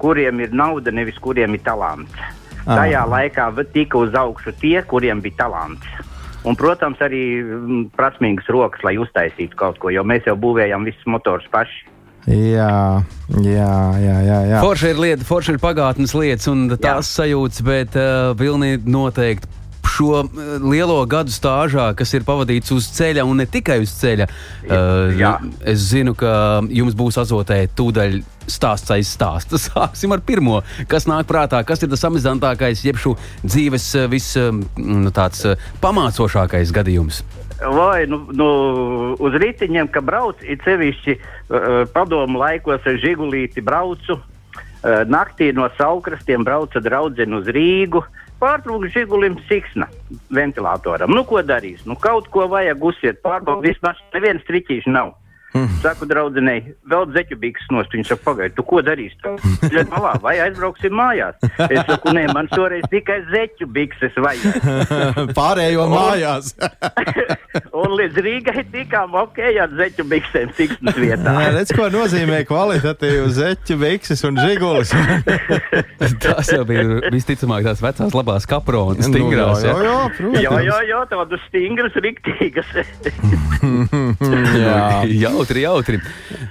kuriem 0.01 0.41
ir 0.41 0.57
nauda, 0.57 0.93
nevis 0.95 1.21
kuriem 1.21 1.59
ir 1.59 1.63
talants. 1.65 2.44
Ah. 2.65 2.81
Tajā 2.81 3.05
laikā 3.09 3.49
v- 3.55 3.67
tika 3.73 3.99
uz 3.99 4.15
augšu 4.17 4.55
tie, 4.61 4.83
kuriem 4.83 5.21
bija 5.21 5.45
talants. 5.45 5.87
Un, 6.45 6.57
protams, 6.61 7.01
arī 7.01 7.41
mm, 7.41 7.91
prasmīgas 7.97 8.49
rokas, 8.53 8.83
lai 8.85 8.99
uztaisītu 9.01 9.57
kaut 9.57 9.79
ko, 9.81 9.89
jo 9.93 10.05
mēs 10.05 10.27
jau 10.29 10.37
būvējam 10.37 10.85
visus 10.85 11.07
motors 11.09 11.47
paši. 11.53 11.87
Jā, 12.25 13.05
jā, 13.45 13.75
jā. 14.01 14.17
jā, 14.25 14.39
jā. 14.49 14.61
Forša 14.65 14.93
ir 14.95 15.01
lieta, 15.01 15.27
forša 15.29 15.57
ir 15.57 15.61
pagātnes 15.61 16.15
lietas 16.17 16.49
un 16.49 16.71
tās 16.81 17.11
sajūtas, 17.13 17.61
bet 17.65 17.97
uh, 18.01 18.33
Vilni 18.37 18.79
noteikti 18.81 19.49
šo 19.95 20.23
uh, 20.25 20.45
lielo 20.65 20.97
gadu 21.09 21.33
stāžā, 21.33 21.91
kas 21.97 22.15
ir 22.17 22.25
pavadīts 22.25 22.73
uz 22.73 22.89
ceļa 22.97 23.27
un 23.29 23.43
ne 23.43 23.47
tikai 23.49 23.77
uz 23.85 23.93
ceļa. 24.01 24.29
Uh, 24.65 25.13
Jā. 25.21 25.35
es 25.69 25.85
zinu, 25.93 26.17
ka 26.17 26.63
jums 26.73 26.97
būs 26.97 27.21
azotē 27.21 27.67
tūdaļ 27.77 28.21
stāsts 28.51 28.93
aiz 28.95 29.13
stāsta. 29.15 29.61
Sāksim 29.67 30.15
ar 30.15 30.25
pirmo, 30.25 30.63
kas 30.91 31.09
nāk 31.11 31.29
prātā, 31.31 31.63
kas 31.67 31.85
ir 31.85 31.93
tas 31.93 32.05
amizantākais, 32.09 32.85
jeb 32.87 33.01
šo 33.01 33.15
dzīves 33.45 33.89
uh, 33.99 34.11
vis, 34.13 34.33
uh, 34.41 34.53
nu, 34.81 35.15
pamācošākais 35.85 36.75
gadījums. 36.75 37.23
Vai 37.61 38.05
nu, 38.11 38.19
nu, 38.35 38.49
uz 39.23 39.37
riteņiem, 39.41 39.89
ka 39.95 40.03
brauc, 40.05 40.43
ir 40.43 40.59
sevišķi 40.65 41.17
uh, 41.17 41.85
padomu 41.95 42.43
laikos 42.43 42.85
ar 42.87 43.01
žigulīti 43.01 43.65
braucu. 43.65 44.19
Uh, 44.85 45.01
naktī 45.09 45.49
no 45.57 45.71
saukrastiem 45.79 46.45
brauca 46.45 46.83
draudzene 46.83 47.39
uz 47.39 47.49
Rīgu. 47.49 48.03
Pārtrūka 48.43 48.91
žigulim 48.93 49.39
siksna 49.49 49.87
ventilatoram. 50.35 51.15
Nu, 51.15 51.23
ko 51.25 51.41
darīs? 51.47 51.87
Nu, 51.89 51.97
kaut 51.97 52.29
ko 52.35 52.49
vajag 52.53 52.83
uzsiet, 52.85 53.23
pārbaudīt. 53.25 53.79
Vismaz 53.79 54.03
neviens 54.13 54.45
triķīši 54.45 54.93
nav. 54.93 55.15
Saku, 55.55 56.07
draudzenei, 56.11 56.75
vēl 56.91 57.05
zeķu 57.15 57.37
bikses 57.39 57.69
nost. 57.71 57.93
Viņa 57.95 58.09
saka, 58.09 58.23
pagaidi, 58.27 58.57
tu 58.57 58.65
ko 58.67 58.81
darīsi? 58.83 59.15
Tad 59.23 59.91
malā, 59.93 60.17
vai 60.23 60.35
aizbrauksim 60.43 60.95
mājās? 60.99 61.39
Es 61.69 61.85
saku, 61.87 62.11
nē, 62.17 62.25
man 62.35 62.49
šoreiz 62.51 62.89
tikai 62.91 63.21
zeķu 63.31 63.69
bikses 63.71 64.17
vajag. 64.19 64.67
Pārējo 65.39 65.87
mājās. 65.93 66.55
Un 67.85 67.95
līdz 68.01 68.19
Rīgai 68.27 68.65
tikām 68.73 69.15
ok, 69.19 69.39
ar 69.63 69.71
zeķu 69.79 70.07
biksēm 70.11 70.51
siksnas 70.59 70.99
vietā. 70.99 71.37
Jā, 71.39 71.53
redz, 71.55 71.71
ko 71.77 71.87
nozīmē 71.93 72.41
kvalitatīvu 72.49 73.31
zeķu 73.37 73.79
bikses 73.79 74.27
un 74.27 74.41
žigulis. 74.43 74.91
Tas 76.25 76.51
jau 76.51 76.65
bija 76.67 77.13
visticamāk 77.15 77.69
tās 77.69 77.83
vecās 77.85 78.15
labās 78.17 78.49
kapronas, 78.51 79.07
stingrās. 79.07 79.63
Nu, 79.63 79.71
jā, 79.71 79.71
jā, 79.71 79.87
jā, 79.87 80.03
protams. 80.19 80.43
Jā, 80.43 80.59
jā, 80.67 80.81
jā, 80.91 81.01
tādas 81.15 81.47
stingras, 81.47 81.95
riktīgas. 82.03 82.75
jā. 85.15 85.31
Jautri, 85.45 85.63
jautri. 85.63 86.01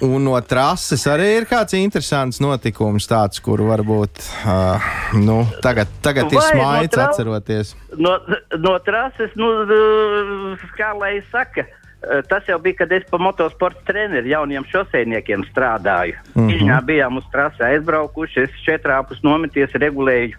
Un 0.01 0.23
no 0.23 0.39
trases 0.45 1.03
arī 1.09 1.29
ir 1.39 1.45
kāds 1.49 1.73
interesants 1.77 2.39
notikums, 2.43 3.07
tāds, 3.09 3.41
kuru 3.43 3.69
varbūt 3.71 4.21
uh, 4.45 4.83
nu, 5.17 5.43
tagad, 5.63 5.87
tagad 6.01 6.31
ir 6.31 6.39
Vai 6.39 6.49
no 6.57 6.65
smaids 6.65 6.95
tra- 6.95 7.07
atceroties. 7.09 7.75
No, 7.97 8.17
no 8.59 8.77
trases, 8.85 9.33
nu, 9.35 9.49
uh, 9.63 10.67
kā 10.77 10.93
lai 10.97 11.21
saka. 11.31 11.65
uh, 11.65 12.21
Tas 12.29 12.45
jau 12.47 12.59
bija, 12.59 12.83
kad 12.83 12.91
es 12.91 13.03
pa 13.09 13.17
motosporta 13.17 13.81
treneru 13.87 14.27
jauniem 14.27 14.65
šoseiniekiem 14.69 15.45
strādāju. 15.51 16.15
Mm. 16.35 16.47
-hmm. 16.47 16.59
Viņā 16.59 16.81
bijām 16.85 17.17
uz 17.17 17.25
trasi 17.31 17.63
aizbraukuši. 17.63 18.43
Es 18.43 18.49
četrāpus 18.67 19.23
nometies 19.23 19.71
regulēju 19.73 20.35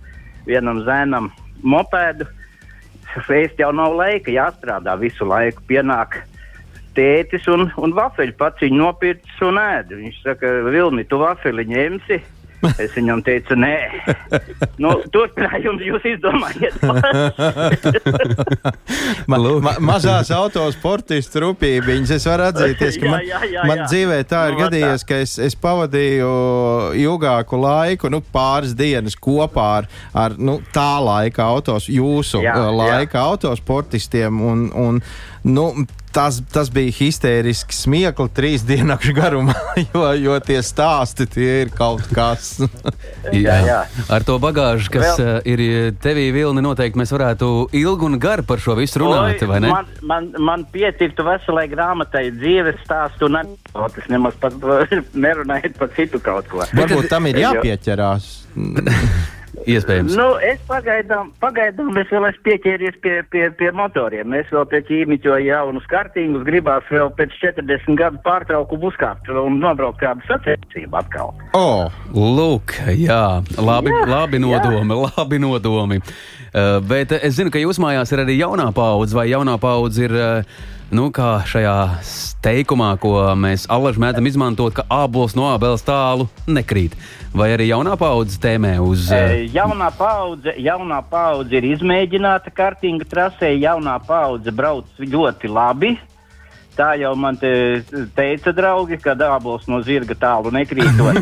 vienam 0.46 0.84
zēnam 0.84 1.30
mopēdu. 1.62 2.26
Es 3.28 3.52
jau 3.58 3.72
nav 3.72 3.94
laika, 3.94 4.30
jāstrādā 4.30 4.98
visu 4.98 5.24
laiku. 5.24 5.62
Pienāk 5.68 6.22
tētis 6.96 7.48
un, 7.52 7.68
un 7.80 7.96
vafeļu 7.96 8.36
pats 8.38 8.64
viņu 8.64 8.80
nopircis 8.80 9.42
un 9.46 9.60
ēd. 9.60 9.92
Viņš 9.98 10.22
saka, 10.24 10.54
Vilni, 10.70 11.06
tu 11.08 11.20
vafeli 11.22 11.66
ņemsi? 11.70 12.22
Es 12.80 12.94
viņam 12.96 13.20
teicu, 13.24 13.56
nē, 13.60 13.74
nu, 14.82 14.94
turpinājums 15.12 15.82
jūs 15.84 16.06
izdomājiet. 16.14 16.78
Ma, 19.28 19.38
ma, 19.38 19.72
mazās 19.84 20.30
autosportistu 20.34 21.40
rūpības 21.42 22.10
es 22.14 22.26
varu 22.28 22.46
atzīties, 22.50 22.98
ka 23.00 23.08
man, 23.12 23.22
jā, 23.26 23.40
jā, 23.50 23.64
man 23.68 23.82
jā. 23.82 23.86
dzīvē 23.90 24.18
tā 24.28 24.42
ir 24.48 24.54
Nu, 24.54 24.60
gadījies, 24.64 25.04
ka 25.08 25.18
es, 25.24 25.34
es 25.42 25.56
pavadīju 25.58 26.28
ilgāku 27.00 27.58
laiku, 27.60 28.10
nu, 28.12 28.20
pāris 28.34 28.74
dienas 28.76 29.16
kopā 29.16 29.66
ar, 29.80 29.88
ar 30.24 30.36
nu, 30.38 30.58
tā 30.74 30.92
laika 31.04 31.46
autos, 31.46 31.88
jūsu 31.92 32.42
Jā, 32.44 32.54
jā, 32.54 32.68
jā. 32.68 32.74
laika 32.80 33.24
autosportistiem. 33.24 34.40
Un, 34.44 34.66
un, 34.78 35.00
nu, 35.48 35.68
Tas, 36.14 36.36
tas 36.52 36.68
bija 36.70 36.92
histērisks 36.94 37.80
smieklis 37.84 38.30
trīs 38.36 38.62
dienas 38.66 39.02
garumā, 39.16 39.54
jo, 39.90 40.04
jo 40.14 40.36
tie 40.46 40.60
stāsti 40.62 41.26
tie 41.26 41.48
ir 41.64 41.72
kaut 41.74 42.04
kas. 42.14 42.52
Jā, 43.34 43.54
jā. 43.64 43.78
Ar 44.12 44.22
to 44.26 44.36
bagāžu, 44.38 44.90
kas 44.94 45.16
Vēl- 45.18 45.20
Vēl... 45.24 45.46
ir 45.48 45.96
tevī 46.04 46.26
vilni, 46.34 46.62
noteikti 46.62 47.00
mēs 47.00 47.10
varētu 47.14 47.48
ilgi 47.74 48.06
un 48.06 48.18
gari 48.20 48.44
par 48.46 48.60
šo 48.62 48.76
visu 48.78 49.00
runāt, 49.00 49.40
Oi, 49.42 49.48
vai 49.48 49.60
ne? 49.64 49.70
Man, 49.72 49.88
man, 50.04 50.28
man 50.38 50.66
pietiktu 50.70 51.24
veselai 51.26 51.64
grāmatai 51.72 52.28
dzīves 52.36 52.82
stāstu 52.84 53.30
un 53.30 53.40
anekdotas, 53.40 54.06
nemaz 54.12 54.36
pat 54.42 54.54
nerunājot 55.26 55.80
par 55.80 55.90
citu 55.96 56.20
kaut 56.22 56.52
ko. 56.52 56.62
Varbūt 56.76 57.08
tam 57.10 57.30
ir 57.32 57.40
jāpieķerās. 57.42 58.28
Iespējams. 59.64 60.16
Nu, 60.18 60.26
es 60.42 60.58
pagaidām, 60.68 61.30
pagaidām 61.42 61.96
es 62.00 62.10
vēl 62.12 62.26
esmu 62.28 62.44
pieķēries 62.48 62.98
pie, 63.04 63.14
pie, 63.32 63.44
pie 63.58 63.70
motoriem. 63.76 64.34
Es 64.36 64.50
vēl 64.52 64.66
pie 64.70 64.80
ķīmiķoju 64.88 65.46
jaunus 65.48 65.86
kartīgus, 65.90 66.44
gribās 66.46 66.86
vēl 66.92 67.12
pēc 67.18 67.36
40 67.40 67.98
gadu 68.00 68.20
pārtraukumu 68.26 68.90
uzkāpt 68.90 69.30
un 69.30 69.60
nobraukt 69.62 70.02
kādu 70.02 70.26
sacensību 70.28 71.00
atkal. 71.00 71.32
Oh, 71.56 71.88
Lūk, 72.14 72.76
jā, 72.98 73.40
labi, 73.58 73.94
Jā, 73.94 74.04
labi 74.10 74.40
jā. 74.40 74.44
nodomi, 74.44 75.00
labi 75.06 75.42
nodomi. 75.42 76.00
Uh, 76.54 76.78
bet 76.86 77.14
es 77.16 77.38
zinu, 77.38 77.50
ka 77.50 77.62
jūs 77.62 77.80
mājās 77.82 78.12
ir 78.14 78.22
arī 78.22 78.38
jaunā 78.38 78.68
paudze, 78.74 79.16
vai 79.16 79.28
jaunā 79.32 79.58
paudze 79.62 80.08
ir. 80.08 80.14
Uh, 80.14 80.70
Nu, 80.92 81.08
kā 81.14 81.40
šajā 81.48 81.74
teikumā, 82.44 82.90
ko 83.00 83.16
mēs 83.40 83.64
allaž 83.72 83.96
mēdzam 84.00 84.26
izmantot, 84.28 84.74
ka 84.76 84.84
ābols 84.92 85.32
no 85.38 85.46
ābeles 85.48 85.84
tālu 85.86 86.26
nekrīt. 86.44 86.92
Vai 87.34 87.48
arī 87.54 87.70
jaunā 87.70 87.96
paudze 87.98 88.36
tēmē 88.42 88.76
uz. 88.84 89.08
E, 89.08 89.46
jaunā 89.54 89.88
paudze, 89.96 90.52
jaunā 90.60 91.00
paudze 91.08 91.56
ir 91.56 91.70
izmēģināta 91.72 92.52
kartinga 92.54 93.08
trasē, 93.08 93.54
jaunā 93.56 93.96
paudze 94.04 94.52
brauc 94.52 95.00
ļoti 95.00 95.50
labi. 95.50 95.94
Tā 96.74 96.94
jau 96.98 97.12
man 97.18 97.36
te 97.38 97.50
teica, 98.16 98.50
draugi, 98.54 98.96
ka 99.02 99.14
dābols 99.18 99.66
no 99.70 99.78
zirga 99.86 100.14
tālu 100.18 100.50
nekrītot. 100.54 101.20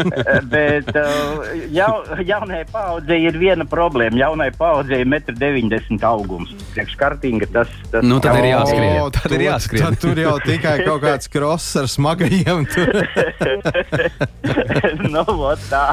Bet 0.54 0.88
uh, 0.96 1.50
jau, 1.74 1.90
jaunai 2.24 2.62
paudzei 2.70 3.20
ir 3.28 3.36
viena 3.40 3.66
problēma. 3.68 4.16
Jaunai 4.22 4.50
paudzei 4.56 5.02
ir 5.04 5.10
1,90 5.10 5.92
m 5.92 5.98
augums. 6.08 6.54
Priekš 6.72 6.96
kartinga 7.00 7.46
tas, 7.52 7.68
tas 7.92 8.06
nu, 8.06 8.16
tad 8.24 8.38
ir 8.40 8.46
jāskrien. 8.54 8.96
O, 9.02 9.04
tad 9.12 9.30
ir 9.36 9.42
jāskrien. 9.46 9.84
Tad 9.84 9.94
tur 10.00 10.16
jau 10.22 10.38
tikai 10.44 10.76
kaut 10.86 11.02
kāds 11.04 11.26
kross 11.32 11.76
ar 11.80 11.86
smagajiem. 11.90 12.64
nu, 15.14 15.24
tā. 15.68 15.84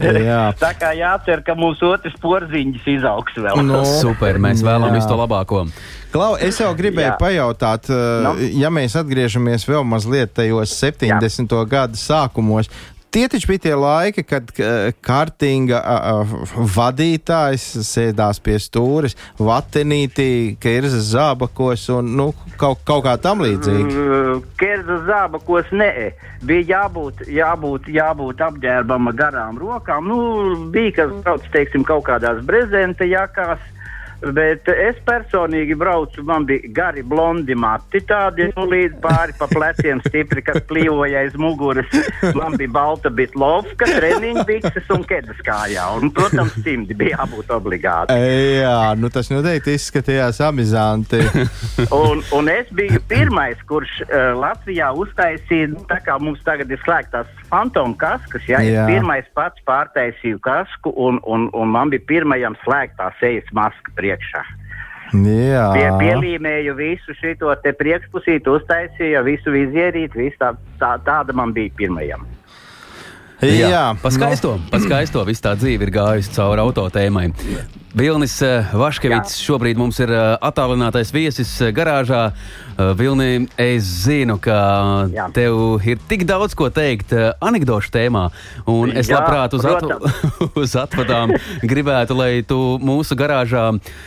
Jā. 0.00 0.42
tā 0.60 0.70
kā 0.76 0.92
jācer, 0.98 1.38
ka 1.46 1.52
mūsu 1.56 1.94
otrs 1.94 2.16
porziņš 2.20 2.82
izaugs 2.98 3.34
vēl. 3.40 3.56
No, 3.64 3.80
nu, 3.80 3.82
Super, 3.88 4.36
mēs 4.42 4.60
vēlamies 4.66 5.08
to 5.08 5.16
labāko. 5.16 5.64
Klau, 6.10 6.34
es 6.42 6.58
jau 6.58 6.70
gribēju 6.74 7.12
Jā. 7.12 7.18
pajautāt, 7.20 7.90
no. 7.90 8.34
Nu? 8.34 8.48
ja 8.58 8.70
mēs 8.74 8.96
atgriežamies 8.98 9.66
vēl 9.68 9.84
mazliet 9.86 10.34
tajos 10.34 10.74
70. 10.80 11.54
Jā. 11.54 11.66
gadu 11.70 12.00
sākumos. 12.00 12.70
Tie 13.10 13.24
taču 13.26 13.48
bija 13.50 13.58
tie 13.58 13.72
laiki, 13.74 14.22
kad 14.22 14.50
kartinga 15.02 15.80
uh, 15.82 16.34
vadītājs 16.70 17.64
sēdās 17.88 18.38
pie 18.38 18.54
stūres, 18.62 19.16
vatenītī, 19.34 20.54
kerzas 20.62 21.08
zābakos 21.10 21.88
un 21.96 22.12
nu, 22.20 22.28
kaut, 22.60 22.84
kaut 22.86 23.02
kā 23.08 23.16
tam 23.18 23.42
līdzīgi. 23.42 23.88
Mm, 23.88 24.44
kerzas 24.60 25.02
zābakos 25.10 25.74
nē, 25.74 25.90
bija 26.46 26.68
jābūt, 26.76 27.26
jābūt, 27.34 27.90
jābūt 27.98 28.46
apģērbama 28.46 29.16
garām 29.18 29.58
rokām. 29.58 30.06
Nu, 30.06 30.20
bija, 30.70 31.00
kas 31.00 31.18
brauc, 31.24 31.50
teiksim, 31.50 31.82
kaut 31.90 32.06
kādās 32.06 32.38
brezenta 32.46 33.10
jakās. 33.10 33.66
Bet 34.20 34.68
es 34.68 34.98
personīgi 35.06 35.74
braucu, 35.80 36.22
man 36.28 36.44
bija 36.48 36.68
gari 36.76 37.02
blondi 37.06 37.54
mati, 37.56 38.02
tādi 38.04 38.50
nu, 38.52 38.66
līdz 38.68 38.98
pāri 39.00 39.34
pa 39.38 39.48
pleciem 39.48 40.02
stipri, 40.04 40.44
kas 40.44 40.60
plīvoja 40.68 41.22
aiz 41.24 41.36
muguras. 41.40 41.88
Man 42.36 42.58
bija 42.60 42.72
balta 42.74 43.12
bitlovka, 43.12 43.88
treniņu 43.88 44.44
bikses 44.48 44.92
un 44.92 45.06
kedas 45.08 45.40
kājā. 45.46 45.86
Un, 45.96 46.12
protams, 46.16 46.58
cimdi 46.64 46.96
bija 46.96 47.16
jābūt 47.22 47.52
obligāti. 47.56 48.16
Jā, 48.60 48.92
nu 49.00 49.08
tas 49.12 49.32
noteikti 49.32 49.78
izskatījās 49.78 50.42
amizanti. 50.44 51.22
un, 52.02 52.20
un 52.36 52.52
es 52.52 52.68
biju 52.76 53.00
pirmais, 53.08 53.60
kurš 53.70 54.02
uh, 54.04 54.32
Latvijā 54.36 54.92
uztaisīja, 55.00 55.72
nu, 55.72 55.86
tā 55.88 56.02
kā 56.04 56.20
mums 56.20 56.44
tagad 56.44 56.70
ir 56.70 56.82
slēgtās 56.84 57.39
fantom 57.50 57.94
kaskas, 57.98 58.46
ja, 58.48 58.62
jā, 58.62 58.84
es 58.86 58.94
pirmais 58.94 59.28
pats 59.36 59.60
pārtaisīju 59.68 60.40
kasku 60.44 60.94
un, 60.96 61.20
un, 61.26 61.48
un 61.52 61.70
man 61.74 61.92
bija 61.92 62.06
pirmajam 62.08 62.56
slēgtā 62.64 63.10
sejas 63.20 63.50
maska 63.56 63.94
priekšā. 63.98 64.44
Jā. 65.10 65.64
Pie, 65.74 65.86
pielīmēju 65.98 66.76
visu 66.78 67.14
šo 67.18 67.54
priekšpusīti, 67.78 68.46
uztaisīju 68.46 69.24
visu 69.26 69.50
vizierīti, 69.50 70.26
visu 70.26 70.38
tā, 70.38 70.52
tā, 70.78 70.94
tāda 71.06 71.34
man 71.34 71.54
bija 71.56 71.74
pirmajam. 71.76 72.22
Jā, 73.40 73.68
Jā 73.72 73.84
paskaisto, 74.02 74.56
no. 74.58 74.70
paskaisto 74.72 75.22
visu 75.28 75.44
tā 75.46 75.54
dzīve 75.56 75.86
ir 75.86 75.94
gājusi 75.94 76.32
cauri 76.34 76.60
autotēmai. 76.60 77.30
Vilnis 77.96 78.36
uh, 78.46 78.68
Vaškevits 78.78 79.34
Jā. 79.34 79.44
šobrīd 79.48 79.78
mums 79.80 79.98
ir 80.02 80.12
uh, 80.14 80.36
attālinātais 80.46 81.10
viesis 81.14 81.56
uh, 81.62 81.72
garāžā. 81.74 82.30
Vilni, 82.96 83.44
es 83.60 83.84
zinu, 84.06 84.38
ka 84.40 84.54
Jā. 85.12 85.26
tev 85.36 85.82
ir 85.84 85.98
tik 86.08 86.22
daudz 86.24 86.54
ko 86.56 86.70
teikt 86.72 87.12
anekdošu 87.12 87.90
tēmā, 87.92 88.22
un 88.72 88.94
es 88.96 89.10
Jā, 89.10 89.18
labprāt 89.18 89.52
uz, 89.52 89.66
at 89.68 89.84
uz 90.62 90.76
atvadām 90.80 91.34
gribētu, 91.60 92.16
lai 92.16 92.30
tu 92.48 92.78
mūsu 92.80 93.18
garāžā 93.20 93.66
uh, 93.74 94.00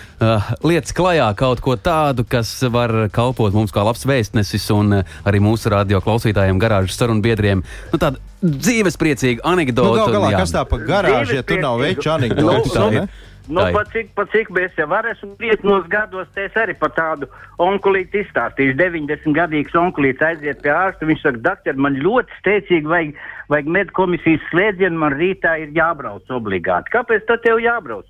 lietas 0.66 0.96
klajā 0.96 1.28
kaut 1.40 1.64
ko 1.64 1.76
tādu, 1.80 2.26
kas 2.28 2.52
var 2.74 2.94
kalpot 3.14 3.56
mums 3.56 3.74
kā 3.74 3.84
labs 3.86 4.06
vēstnesis 4.10 4.70
un 4.76 5.00
uh, 5.00 5.18
arī 5.28 5.42
mūsu 5.44 5.72
radio 5.74 6.02
klausītājiem, 6.04 6.62
garāžas 6.62 6.98
sarunu 7.00 7.24
biedriem. 7.26 7.66
Nu, 7.92 8.00
tāda 8.02 8.22
dzīvespriecīga 8.44 9.46
anekdote. 9.48 10.00
Nu, 10.00 10.08
gal 10.08 10.18
galā, 10.18 10.34
kas 10.44 10.56
tā 10.56 10.66
pa 10.68 10.82
garāžu, 10.82 11.38
ja 11.40 11.46
tur 11.48 11.64
nav 11.64 11.80
veču 11.84 12.12
anekdote? 12.16 12.74
Nu, 12.74 12.90
nu, 13.04 13.06
Nu, 13.48 13.60
pa 13.76 13.84
cik, 13.92 14.14
pa 14.16 14.24
cik 14.32 14.48
mēs 14.56 14.72
jau 14.80 14.88
esam 15.12 15.34
krietnos 15.36 15.88
gados, 15.92 16.28
es 16.40 16.54
arī 16.56 16.74
par 16.80 16.94
tādu 16.96 17.28
onkulīti 17.60 18.22
izstāstīju. 18.24 18.78
90 18.80 19.36
gadīgs 19.36 19.76
onkulīts 19.76 20.24
aiziet 20.24 20.62
pie 20.64 20.72
ārsta. 20.72 21.06
Viņš 21.06 21.26
saka, 21.26 21.42
doktor, 21.50 21.76
man 21.76 22.00
ļoti 22.00 22.40
steidzīgi 22.40 22.88
vajag, 22.88 23.20
vajag 23.52 23.68
medkomisijas 23.68 24.48
slēdzienu, 24.52 25.02
man 25.04 25.18
rītā 25.20 25.58
ir 25.60 25.76
jābrauc 25.76 26.32
obligāti. 26.32 26.96
Kāpēc 26.96 27.28
tad 27.28 27.44
tev 27.44 27.60
jābrauc? 27.60 28.08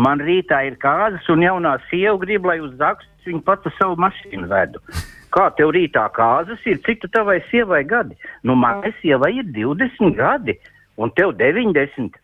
Man 0.00 0.22
rītā 0.24 0.62
ir 0.68 0.76
kāzas 0.80 1.26
un 1.32 1.42
jaunā 1.44 1.74
sieva 1.90 2.16
grib, 2.22 2.46
lai 2.48 2.60
uz 2.64 2.72
zakstu 2.80 3.28
viņu 3.28 3.42
pats 3.44 3.74
savu 3.76 3.98
mašīnu 4.00 4.48
vedu. 4.48 4.80
Kā 5.34 5.50
tev 5.58 5.74
rītā 5.76 6.06
kāzas 6.16 6.62
ir? 6.66 6.80
Cik 6.86 7.02
tu 7.02 7.10
tavai 7.12 7.38
sievai 7.50 7.82
gadi? 7.84 8.16
Nu, 8.42 8.56
manai 8.58 8.94
sievai 9.02 9.34
ir 9.42 9.50
20 9.58 10.16
gadi 10.16 10.56
un 10.96 11.12
tev 11.18 11.34
90. 11.38 12.16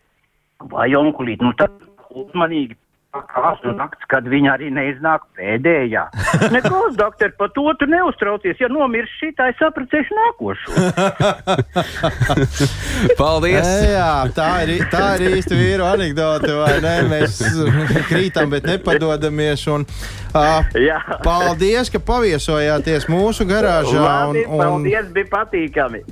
Vai 0.73 0.89
onkulīt, 0.97 1.43
nu 1.45 1.53
tad 1.59 1.75
uzmanīgi 2.09 2.75
kāzu 3.15 3.71
nakts, 3.77 4.03
kad 4.11 4.27
viņa 4.29 4.53
arī 4.57 4.69
neiznāk 4.73 5.23
pēdējā. 5.37 6.03
Neko, 6.55 6.81
doktor, 6.97 7.31
par 7.39 7.51
to 7.55 7.65
tu 7.79 7.87
neuztraucies. 7.89 8.59
Ja 8.61 8.69
nomirs 8.71 9.11
šī, 9.19 9.31
tā 9.37 9.49
es 9.53 9.63
apprecēšu 9.63 10.17
nākošo. 10.17 10.69
Paldies! 13.21 13.65
E, 13.65 13.93
jā, 13.95 14.11
tā 14.37 14.49
ir, 14.67 14.85
tā 14.93 15.05
ir 15.17 15.37
īsti 15.39 15.57
vīru 15.57 15.87
anekdote, 15.87 16.53
vai 16.59 16.77
ne? 16.83 16.95
Mēs 17.11 17.41
krītam, 18.11 18.51
bet 18.53 18.67
nepadodamies. 18.69 19.67
Un, 19.73 19.87
uh, 20.37 21.15
paldies, 21.25 21.91
ka 21.93 22.01
paviesojāties 22.03 23.07
mūsu 23.11 23.47
garāžā. 23.49 24.01
Labi, 24.01 24.43
un, 24.47 24.53
un... 24.57 24.63
Paldies, 24.63 25.09
bija 25.15 25.31
patīkami. 25.31 26.03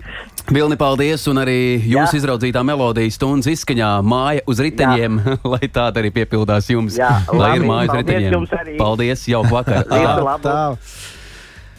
Vilni, 0.53 0.77
paldies! 0.77 1.23
Un 1.31 1.41
arī 1.41 1.57
jūsu 1.89 2.19
izraudzītā 2.19 2.61
melodijas 2.67 3.17
stundas 3.17 3.49
izskaņā 3.49 3.89
māja 4.05 4.43
uz 4.45 4.61
riteņiem, 4.61 5.17
lai 5.55 5.69
tāda 5.73 6.03
arī 6.03 6.13
piepildās 6.19 6.69
jums. 6.69 6.99
Jā, 7.01 7.15
lai 7.31 7.55
labi, 7.55 7.61
ir 7.63 7.69
mājas 7.71 7.95
riteņiem. 7.99 8.77
Paldies! 8.77 9.25
Jauku 9.31 9.55
vakaru! 9.55 9.89
tā, 9.89 10.39
tā. 10.45 10.59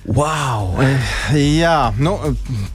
Wow! 0.07 0.77
Jā, 1.35 1.91
nu, 1.99 2.13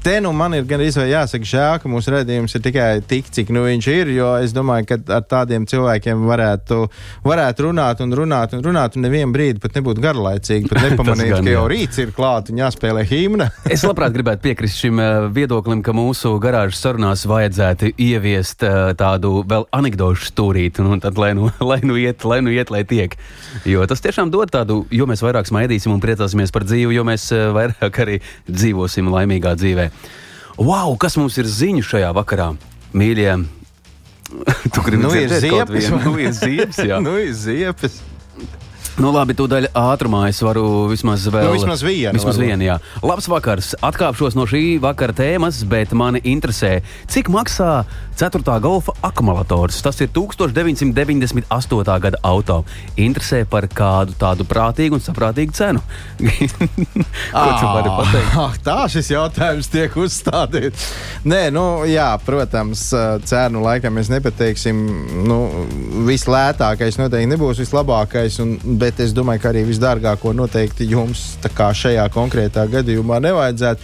te 0.04 0.18
nu 0.20 0.34
man 0.36 0.52
ir 0.58 0.66
gan 0.68 0.82
izvēle 0.84 1.14
jāsaka, 1.14 1.48
žēl, 1.48 1.78
ka 1.80 1.90
mūsu 1.92 2.12
redzējums 2.12 2.56
ir 2.58 2.64
tikai 2.66 2.88
tik, 3.08 3.30
cik 3.32 3.54
nu 3.56 3.64
viņš 3.64 3.88
ir. 3.94 4.10
Jo 4.18 4.34
es 4.44 4.52
domāju, 4.56 4.90
ka 4.90 4.98
ar 5.16 5.24
tādiem 5.30 5.64
cilvēkiem 5.70 6.26
varētu, 6.28 6.82
varētu 7.24 7.68
runāt 7.70 8.04
un 8.04 8.16
runāt 8.20 8.56
un 8.58 8.64
runāt, 8.66 8.98
un 8.98 9.06
nevienu 9.08 9.32
brīdi 9.32 9.64
pat 9.64 9.78
nebūtu 9.80 10.04
garlaicīgi. 10.04 10.68
Pat 10.72 10.84
nepamanīt, 10.90 11.32
gan, 11.32 11.48
ka 11.48 11.54
jau 11.54 11.64
rīts 11.72 12.02
ir 12.04 12.12
klāts 12.18 12.52
un 12.52 12.60
jāspēlē 12.60 13.06
himna. 13.08 13.48
es 13.78 13.86
labprāt 13.88 14.16
gribētu 14.18 14.44
piekrist 14.50 14.84
šim 14.84 15.00
uh, 15.00 15.30
viedoklim, 15.32 15.86
ka 15.86 15.96
mūsu 15.96 16.34
garāžas 16.44 16.84
sarunās 16.84 17.24
vajadzētu 17.32 17.94
ieviest 17.96 18.68
uh, 18.68 18.92
tādu 19.00 19.46
vēl 19.48 19.70
anekdošu 19.80 20.34
stūrīti, 20.34 20.84
un 20.84 21.00
tad 21.04 21.22
lai 21.22 21.32
nu, 21.40 21.48
lai 21.72 21.80
nu 21.88 21.96
iet, 22.02 22.28
lai 22.28 22.42
nu 22.44 22.52
iet, 22.52 22.76
lai 22.76 22.84
tiek. 22.84 23.16
Jo 23.68 23.88
tas 23.88 24.04
tiešām 24.04 24.34
dod 24.36 24.52
tādu, 24.52 24.82
jo 24.92 25.08
mēs 25.08 25.24
vairāk 25.24 25.48
smaidīsim 25.48 25.96
un 25.96 26.04
priecāsimies 26.04 26.52
par 26.52 26.68
dzīvi, 26.68 27.00
jo 27.00 27.08
mēs 27.08 27.21
mēs 27.22 27.32
eh, 27.36 27.52
vairāk 27.54 28.02
arī 28.02 28.20
dzīvosim 28.50 29.10
laimīgā 29.12 29.56
dzīvē. 29.56 29.90
Wow, 30.58 30.96
kas 30.98 31.18
mums 31.18 31.38
ir 31.38 31.46
ziņu 31.48 31.84
šajā 31.84 32.12
vakarā, 32.14 32.54
mīļie? 32.94 33.46
tu 34.72 34.82
gribi 34.86 35.04
nu, 35.04 35.12
ir 35.12 35.28
ziepes, 35.28 35.90
nu, 36.06 36.16
ir 36.18 36.32
ziepes, 36.32 36.78
jā. 36.88 37.00
nu, 37.06 37.18
ir 37.20 37.34
ziepes. 37.36 38.02
Nu, 39.02 39.10
labi, 39.10 39.34
tūdaļ 39.34 39.72
ātrumā 39.74 40.28
es 40.30 40.38
varu 40.46 40.86
vismaz 40.92 41.24
vēl. 41.26 41.48
Nu, 41.48 41.56
vismaz 41.56 41.82
vienu. 41.82 42.14
Vismaz 42.14 42.38
vienu, 42.38 42.68
jā. 42.68 42.76
Labs 43.02 43.26
vakars. 43.32 43.72
Atkāpšos 43.82 44.36
no 44.38 44.46
šī 44.46 44.78
vakara 44.84 45.16
tēmas, 45.18 45.64
bet 45.66 45.96
mani 45.98 46.22
interesē, 46.30 46.76
cik 47.10 47.32
maksā 47.34 47.82
4. 48.22 48.60
golfa 48.62 48.94
akumulators. 49.02 49.80
Tas 49.82 49.98
ir 50.06 50.12
1998. 50.14 51.96
gada 52.04 52.20
auto. 52.22 52.60
Interesē 52.94 53.42
par 53.50 53.66
kādu 53.66 54.14
tādu 54.22 54.46
prātīgu 54.46 55.00
un 55.00 55.02
saprātīgu 55.02 55.56
cenu. 55.58 55.82
Ko 56.22 57.48
tu 57.58 57.66
vari 57.66 57.96
pateikt? 57.98 58.38
Ah, 58.38 58.54
tā 58.62 58.78
šis 58.94 59.10
jautājums 59.16 59.72
tiek 59.74 59.98
uzstādīts. 59.98 60.86
Nē, 61.26 61.48
nu, 61.56 61.66
jā, 61.90 62.12
protams, 62.22 62.86
cenu 63.26 63.66
laikam 63.66 63.98
mēs 63.98 64.14
nepateiksim. 64.14 64.86
Nu, 65.26 65.42
vislētākais 66.06 67.02
noteikti 67.02 67.34
nebūs 67.34 67.66
vislabākais. 67.66 68.38
Un, 68.46 68.54
bet 68.92 69.06
es 69.08 69.14
domāju, 69.16 69.40
ka 69.40 69.52
arī 69.54 69.64
visdārgāko 69.70 70.34
noteikti 70.36 70.90
jums 70.92 71.38
šajā 71.42 72.10
konkrētā 72.12 72.68
gadījumā 72.68 73.22
nevajadzētu. 73.24 73.82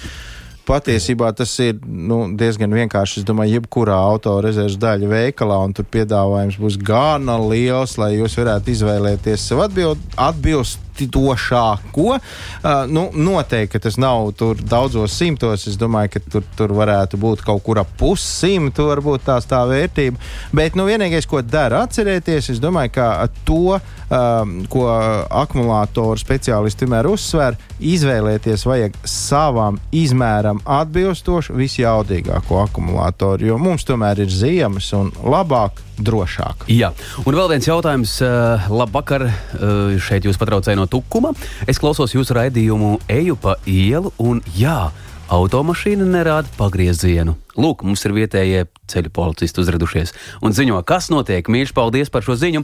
patiesībā 0.67 1.29
tas 1.31 1.53
ir 1.63 1.77
nu, 1.87 2.35
diezgan 2.35 2.73
vienkārši. 2.75 3.21
Es 3.21 3.25
domāju, 3.27 3.61
jebkurā 3.61 3.95
autorezerves 4.09 4.75
daļa 4.75 5.07
veikalā, 5.07 5.61
un 5.63 5.71
tur 5.71 5.85
piedāvājums 5.87 6.57
būs 6.59 6.75
gana 6.83 7.37
liels, 7.39 7.95
lai 7.97 8.17
jūs 8.17 8.35
varētu 8.35 8.73
izvēlēties 8.73 9.47
sev 9.47 9.63
atbild, 9.63 10.01
atbilst 10.19 10.83
atbilstošāko. 10.97 12.17
Uh, 12.17 12.91
nu, 12.91 13.09
noteikti 13.13 13.79
tas 13.79 13.97
nav 13.97 14.31
tur 14.37 14.57
daudzos 14.57 15.15
simtos. 15.17 15.67
Es 15.67 15.77
domāju, 15.77 16.15
ka 16.15 16.19
tur, 16.31 16.43
tur 16.57 16.73
varētu 16.77 17.17
būt 17.17 17.43
kaut 17.45 17.63
kur 17.63 17.79
ap 17.79 17.89
pussimtu, 17.97 18.87
varbūt 18.91 19.25
tās 19.27 19.45
tā 19.45 19.63
vērtība. 19.67 20.17
Bet 20.55 20.75
nu, 20.75 20.87
vienīgais, 20.87 21.27
ko 21.27 21.41
dara 21.41 21.83
atcerēties, 21.85 22.51
es 22.53 22.61
domāju, 22.63 22.93
ka 22.97 23.27
to, 23.45 23.77
um, 24.09 24.65
ko 24.69 24.87
akumulātoru 24.87 26.19
speciālisti 26.19 26.85
vienmēr 26.85 27.09
uzsver, 27.11 27.57
izvēlēties 27.79 28.65
vajag 28.67 28.97
savam 29.07 29.79
izmēram 29.91 30.61
atbilstošu, 30.63 31.55
visjaudīgāko 31.57 32.63
akumulātoru. 32.65 33.51
Jo 33.51 33.59
mums 33.61 33.85
tomēr 33.87 34.23
ir 34.25 34.31
ziemas 34.33 34.91
un 34.97 35.11
labāk 35.23 35.86
drošāk. 35.97 36.67
Jā, 36.71 36.91
un 37.25 37.37
vēl 37.37 37.51
viens 37.55 37.67
jautājums. 37.67 38.17
Uh, 38.21 38.69
labvakar, 38.71 39.27
uh, 39.27 39.97
šeit 40.01 40.27
jūs 40.27 40.39
patraucēja 40.39 40.79
no 40.79 40.87
tukuma. 40.91 41.33
Es 41.69 41.81
klausos 41.81 42.15
jūsu 42.15 42.37
raidījumu, 42.37 42.97
eju 43.11 43.37
pa 43.41 43.57
ielu 43.65 44.13
un 44.21 44.41
jā. 44.57 44.87
Automašīna 45.27 46.05
nerāda 46.07 46.47
pagriezienu. 46.55 47.33
Lūk, 47.59 47.81
mums 47.83 48.05
ir 48.07 48.13
vietējie 48.15 48.61
ceļu 48.87 49.09
policisti 49.11 49.59
uzradušies 49.59 50.13
un 50.39 50.55
ziņo, 50.55 50.77
kas 50.87 51.09
notiek. 51.11 51.49
Mīļš, 51.51 51.73
paldies 51.75 52.11
par 52.13 52.23
šo 52.23 52.37
ziņu, 52.39 52.61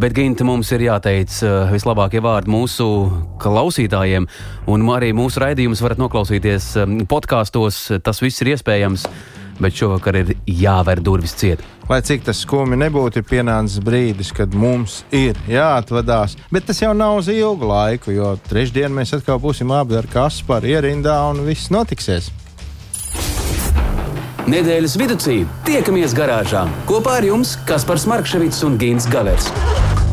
bet 0.00 0.14
Ginta 0.16 0.46
mums 0.48 0.70
ir 0.72 0.86
jāteic 0.86 1.34
uh, 1.44 1.68
vislabākie 1.74 2.22
vārdi 2.24 2.54
mūsu 2.54 2.86
klausītājiem, 3.42 4.30
un 4.72 4.86
arī 4.96 5.12
mūsu 5.18 5.44
raidījumus 5.44 5.84
varat 5.84 6.00
noklausīties 6.00 6.72
podkāstos. 7.10 7.82
Tas 8.00 8.24
viss 8.24 8.40
ir 8.40 8.54
iespējams 8.54 9.04
bet 9.60 9.76
šovakar 9.76 10.18
ir 10.20 10.34
jāver 10.46 11.02
durvis 11.04 11.34
ciet. 11.38 11.62
Lai 11.86 12.00
cik 12.02 12.24
tas 12.26 12.40
skumji 12.42 12.78
nebūtu, 12.80 13.20
ir 13.20 13.28
pienācis 13.28 13.82
brīdis, 13.84 14.32
kad 14.34 14.54
mums 14.58 15.04
ir 15.14 15.38
jāatvadās. 15.46 16.34
Bet 16.50 16.66
tas 16.66 16.82
jau 16.82 16.90
nav 16.96 17.20
uz 17.20 17.30
ilgu 17.30 17.68
laiku, 17.70 18.10
jo 18.16 18.34
trešdien 18.50 18.90
mēs 18.94 19.14
atkal 19.14 19.38
būsim 19.42 19.70
abi 19.70 20.00
ar 20.00 20.10
Kasparu 20.10 20.74
ierindā 20.74 21.20
un 21.30 21.44
viss 21.46 21.70
notiksies. 21.70 22.32
Nedēļas 24.46 24.94
vidū 24.98 25.16
tiekamies 25.66 26.14
garāžā 26.14 26.68
kopā 26.86 27.18
ar 27.18 27.26
jums 27.26 27.56
Kaspars 27.66 28.06
Markevits 28.06 28.62
un 28.66 28.78
Gins 28.78 29.10
Gavers 29.10 29.50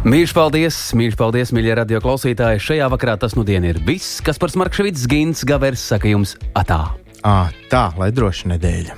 Mīļš, 0.00 0.32
paldies, 0.32 0.76
mīļš, 0.96 1.16
paldies, 1.20 1.50
mīļie 1.52 1.74
radio 1.76 1.98
klausītāji. 2.00 2.62
Šajā 2.64 2.86
vakarā 2.88 3.18
tas 3.20 3.34
nu 3.36 3.44
dien 3.44 3.66
ir 3.68 3.82
viss, 3.84 4.22
kas 4.24 4.40
par 4.40 4.48
Smarkšvits, 4.48 5.04
Gins, 5.10 5.44
Gavers 5.44 5.82
saka 5.92 6.08
jums 6.08 6.38
atā. 6.56 6.80
À, 7.20 7.52
tā, 7.68 7.82
lai 8.00 8.08
droši 8.08 8.48
nedēļa. 8.54 8.96